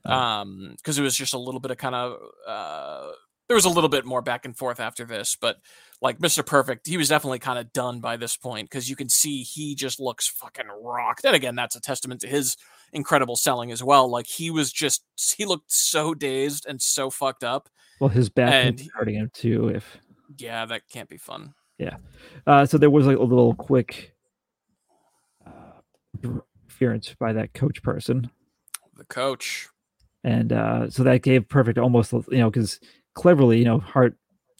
[0.05, 2.17] Um, because it was just a little bit of kind of
[2.47, 3.11] uh
[3.49, 5.57] there was a little bit more back and forth after this, but
[6.01, 6.45] like Mr.
[6.45, 9.73] Perfect, he was definitely kind of done by this point because you can see he
[9.73, 11.21] just looks fucking rock.
[11.23, 12.55] Then again, that's a testament to his
[12.93, 14.07] incredible selling as well.
[14.07, 15.03] Like he was just
[15.35, 17.69] he looked so dazed and so fucked up.
[17.99, 19.69] Well, his back And hurting him too.
[19.69, 19.97] If
[20.37, 21.55] Yeah, that can't be fun.
[21.79, 21.97] Yeah.
[22.45, 24.13] Uh, so, there was like a little quick
[25.47, 25.79] uh,
[26.21, 28.29] interference by that coach person.
[28.95, 29.69] The coach.
[30.23, 32.79] and uh, so that gave perfect almost you know because
[33.19, 34.15] cleverly you know Hart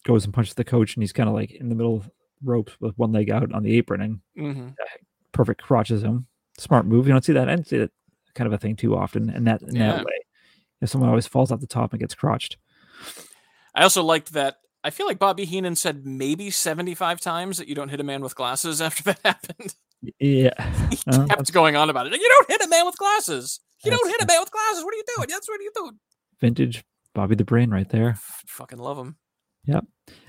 [0.06, 2.10] goes and punches the coach and he's kind of like in the middle of
[2.44, 4.70] ropes with one leg out on the apron and hmm
[5.32, 6.26] perfect crotches him
[6.58, 7.92] smart move you don't see that i see that
[8.36, 9.94] kind of a thing too often and that in Yeah.
[9.94, 10.20] that way
[10.82, 12.58] if someone always falls off the top and gets crotched
[13.76, 14.56] I also liked that.
[14.84, 18.22] I feel like Bobby Heenan said maybe 75 times that you don't hit a man
[18.22, 19.76] with glasses after that happened.
[20.20, 20.56] yeah
[20.90, 22.14] He Uh, kept going on about it.
[22.14, 23.60] You don't hit a man with glasses.
[23.86, 24.84] You don't hit a man with glasses.
[24.84, 25.28] What are you doing?
[25.30, 26.00] That's what are you doing?
[26.42, 26.84] vintage
[27.14, 29.18] bobby the brain right there F- fucking love him.
[29.66, 29.86] Yep.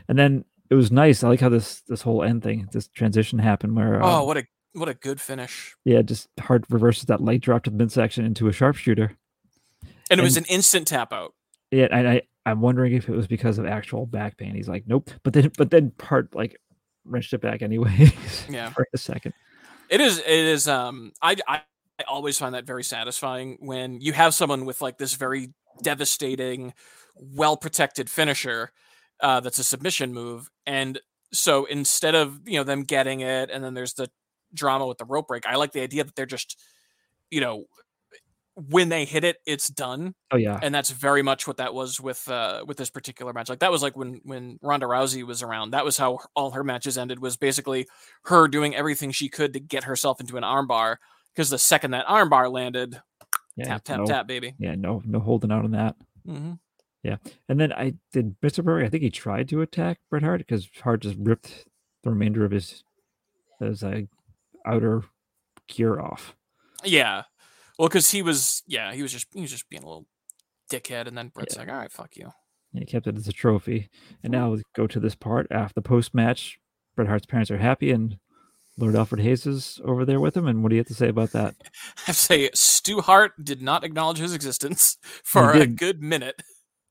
[0.09, 3.39] And then it was nice i like how this this whole end thing this transition
[3.39, 5.75] happened where Oh, um, what a what a good finish.
[5.85, 9.17] yeah just Hart reverses that light drop to the midsection into a sharpshooter
[10.11, 11.35] And it was an instant tap out.
[11.71, 14.55] Yeah, and I I'm wondering if it was because of actual back pain.
[14.55, 15.11] He's like, nope.
[15.23, 16.57] But then but then part like
[17.05, 18.13] wrenched it back anyway.
[18.51, 18.71] Yeah.
[18.71, 19.35] for a second.
[19.89, 20.19] It is.
[20.19, 20.67] It is.
[20.69, 21.63] Um, I, I
[22.01, 25.53] I always find that very satisfying when you have someone with like this very
[25.83, 26.75] devastating,
[27.17, 28.73] well protected finisher.
[29.21, 31.01] Uh, that's a submission move, and
[31.33, 34.11] so instead of you know them getting it, and then there's the
[34.55, 35.47] drama with the rope break.
[35.47, 36.59] I like the idea that they're just,
[37.31, 37.67] you know,
[38.55, 42.01] when they hit it, it's done, Oh yeah, and that's very much what that was
[42.01, 43.49] with uh with this particular match.
[43.49, 45.71] Like that was like when when Ronda Rousey was around.
[45.71, 47.21] That was how all her matches ended.
[47.21, 47.87] Was basically
[48.25, 50.97] her doing everything she could to get herself into an armbar.
[51.35, 53.01] Because the second that armbar landed,
[53.57, 53.65] yeah.
[53.67, 54.55] tap tap no, tap, baby.
[54.59, 55.97] Yeah, no, no holding out on that.
[56.25, 56.53] hmm
[57.03, 57.17] Yeah,
[57.49, 58.65] And then I did Mr.
[58.65, 58.85] Burry.
[58.85, 61.67] I think he tried to attack Bret Hart because Hart just ripped
[62.03, 62.83] the remainder of his
[63.59, 64.03] his uh,
[64.67, 65.03] outer
[65.69, 66.35] gear off.
[66.85, 67.25] Yeah.
[67.79, 70.07] Well, because he was, yeah, he was just he was just being a little
[70.71, 71.63] dickhead, and then Bret's Yeah.
[71.63, 72.31] like, all right, fuck you.
[72.73, 73.91] And he kept it as a trophy.
[74.23, 76.59] And now we go to this part after the post match.
[76.97, 78.19] Bret Hart's parents are happy, and
[78.81, 80.47] Lord Alfred Hayes is over there with him.
[80.47, 81.55] And what do you have to say about that?
[81.99, 86.43] I have to say, Stu Hart did not acknowledge his existence for a good minute.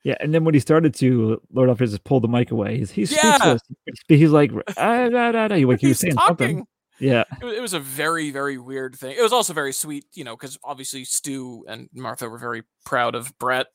[0.04, 2.78] Yeah, and then when he started to, Lord Alfred just pulled the mic away.
[2.78, 3.36] He's, he's Yeah.
[3.36, 3.62] speechless.
[4.08, 5.56] He's like, ah, da, da, da.
[5.56, 6.48] He, like he was saying talking.
[6.48, 6.68] something.
[7.02, 9.16] Yeah, It was, it was a very, very weird thing.
[9.18, 13.16] It was also very sweet, you know, because obviously Stu and Martha were very proud
[13.16, 13.68] of Bret.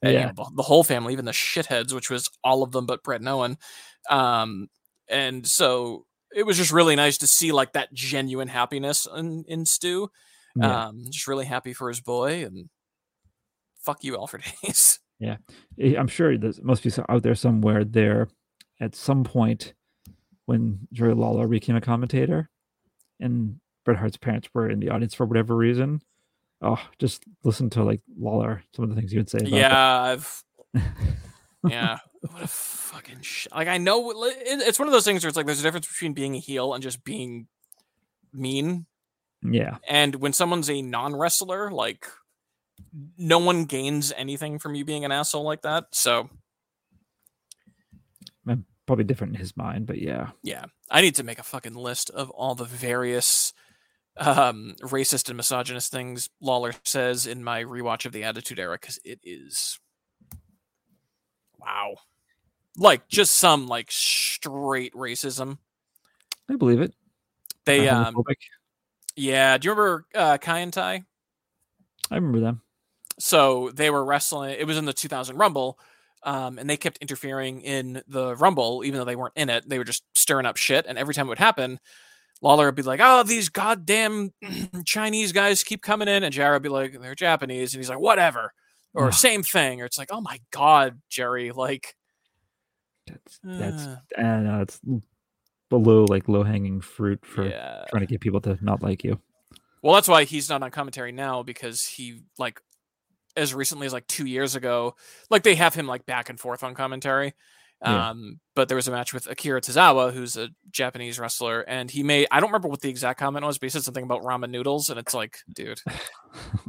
[0.00, 2.86] And, you know, the, the whole family, even the shitheads, which was all of them
[2.86, 3.58] but Bret and Owen.
[4.10, 4.68] Um,
[5.08, 9.64] and so it was just really nice to see like that genuine happiness in, in
[9.64, 10.10] Stu.
[10.56, 10.86] yeah.
[10.86, 12.68] Um, just really happy for his boy and
[13.80, 15.00] fuck you, Alfred Hayes.
[15.18, 15.36] Yeah.
[15.80, 18.28] I'm sure there must be some out there somewhere there
[18.80, 19.74] at some point
[20.46, 22.48] when Jerry Lawler became a commentator
[23.20, 26.02] and Bret Hart's parents were in the audience for whatever reason.
[26.60, 30.00] Oh, just listen to like Lawler, some of the things he would say about Yeah,
[30.02, 30.44] I've.
[31.70, 33.68] yeah, what a fucking sh- like.
[33.68, 36.34] I know it's one of those things where it's like there's a difference between being
[36.34, 37.46] a heel and just being
[38.32, 38.86] mean.
[39.42, 39.78] Yeah.
[39.88, 42.06] And when someone's a non wrestler, like
[43.16, 45.86] no one gains anything from you being an asshole like that.
[45.92, 46.28] So
[48.46, 50.30] and Probably different in his mind, but yeah.
[50.42, 53.52] yeah, I need to make a fucking list of all the various
[54.16, 58.98] um racist and misogynist things Lawler says in my rewatch of the Attitude Era because
[59.04, 59.78] it is
[61.58, 61.96] wow,
[62.76, 65.58] like just some like straight racism.
[66.50, 66.94] I believe it.
[67.64, 68.14] They um
[69.16, 71.04] yeah, do you remember uh Kaientai?
[72.10, 72.62] I remember them.
[73.18, 74.56] So they were wrestling.
[74.58, 75.78] It was in the 2000 Rumble,
[76.22, 79.68] um, and they kept interfering in the Rumble, even though they weren't in it.
[79.68, 80.86] They were just stirring up shit.
[80.86, 81.80] And every time it would happen,
[82.40, 84.32] Lawler would be like, "Oh, these goddamn
[84.84, 86.52] Chinese guys keep coming in," and J.R.
[86.52, 88.52] would be like, "They're Japanese," and he's like, "Whatever,"
[88.94, 89.12] or.
[89.12, 91.94] "Same thing," or it's like, "Oh my god, Jerry!" Like,
[93.06, 94.80] That's that's uh, and uh, it's
[95.70, 97.84] below like low hanging fruit for yeah.
[97.90, 99.20] trying to get people to not like you.
[99.82, 102.60] Well, that's why he's not on commentary now because he like
[103.36, 104.96] as recently as like two years ago,
[105.30, 107.34] like they have him like back and forth on commentary,
[107.82, 108.10] Yeah.
[108.10, 112.02] Um, but there was a match with Akira Tozawa, who's a Japanese wrestler, and he
[112.02, 114.50] made I don't remember what the exact comment was, but he said something about ramen
[114.50, 115.80] noodles, and it's like, dude,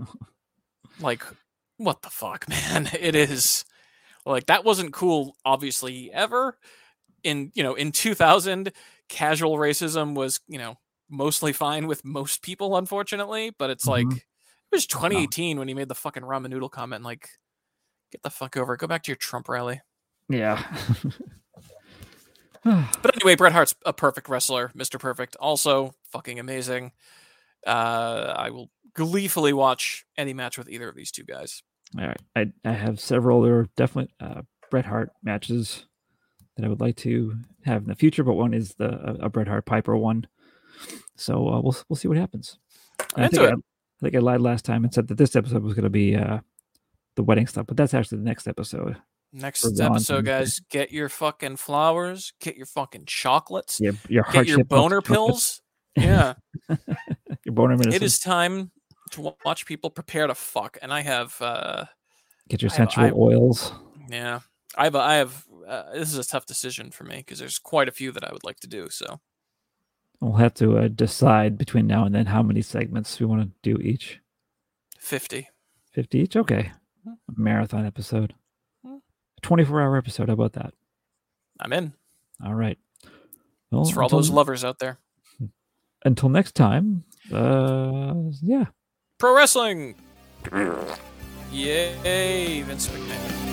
[1.00, 1.24] like,
[1.80, 2.88] what the fuck, man?
[3.00, 3.66] It is
[4.26, 6.58] like that wasn't cool, obviously, ever.
[7.24, 8.72] In you know, in 2000,
[9.10, 10.76] casual racism was you know
[11.10, 13.50] mostly fine with most people, unfortunately.
[13.58, 14.18] But it's like Mhm.
[14.18, 14.24] it
[14.72, 17.04] was 2018 when he made the fucking ramen noodle comment.
[17.04, 17.28] Like,
[18.12, 18.78] get the fuck over.
[18.78, 19.82] Go back to your Trump rally.
[20.30, 20.64] yeah.
[22.64, 25.00] But anyway, Bret Hart's a perfect wrestler, Mr.
[25.00, 25.36] Perfect.
[25.38, 26.92] Also, fucking amazing.
[27.66, 31.64] Uh, I will gleefully watch any match with either of these two guys.
[31.98, 32.22] All right.
[32.36, 35.86] I, I have several other definite uh, Bret Hart matches
[36.56, 37.36] that I would like to
[37.66, 40.28] have in the future, but one is the a, a Bret Hart Piper one.
[41.16, 42.58] So uh, we'll we'll see what happens.
[43.16, 43.44] I think.
[43.44, 45.90] I, I think I lied last time and said that this episode was going to
[45.90, 46.40] be uh,
[47.18, 48.96] the wedding stuff, but that's actually the next episode.
[49.34, 54.64] Next episode, guys, get your fucking flowers, get your fucking chocolates, Yeah, your get your
[54.64, 55.62] boner pills.
[55.96, 56.36] Yeah,
[56.70, 57.94] your boner medicine.
[57.94, 58.72] it is time
[59.12, 60.78] to watch people prepare to fuck.
[60.82, 61.86] And I have, uh,
[62.48, 63.74] Get your I have- sensual I- oils.
[64.10, 64.40] yeah,
[64.76, 65.46] I have, I have.
[65.68, 68.32] Uh, this is a tough decision for me because there's quite a few that I
[68.34, 68.90] would like to do.
[68.90, 69.20] So
[70.20, 73.52] We'll have to uh, decide between now and then how many segments we want to
[73.74, 74.20] do each.
[74.98, 75.48] fifty.
[75.94, 76.36] 50 each?
[76.36, 76.72] Okay.
[77.04, 77.14] Hmm.
[77.30, 78.34] A marathon episode.
[78.86, 78.98] Hmm.
[79.42, 80.28] 24 hour episode.
[80.30, 80.74] How about that?
[81.60, 81.94] I'm in.
[82.44, 82.78] All right.
[83.72, 84.98] Well, It's for all those lovers out there.
[86.06, 88.66] until next time, uh, yeah.
[89.20, 89.96] Pro wrestling.
[91.52, 93.49] Yay, Vince McMahon.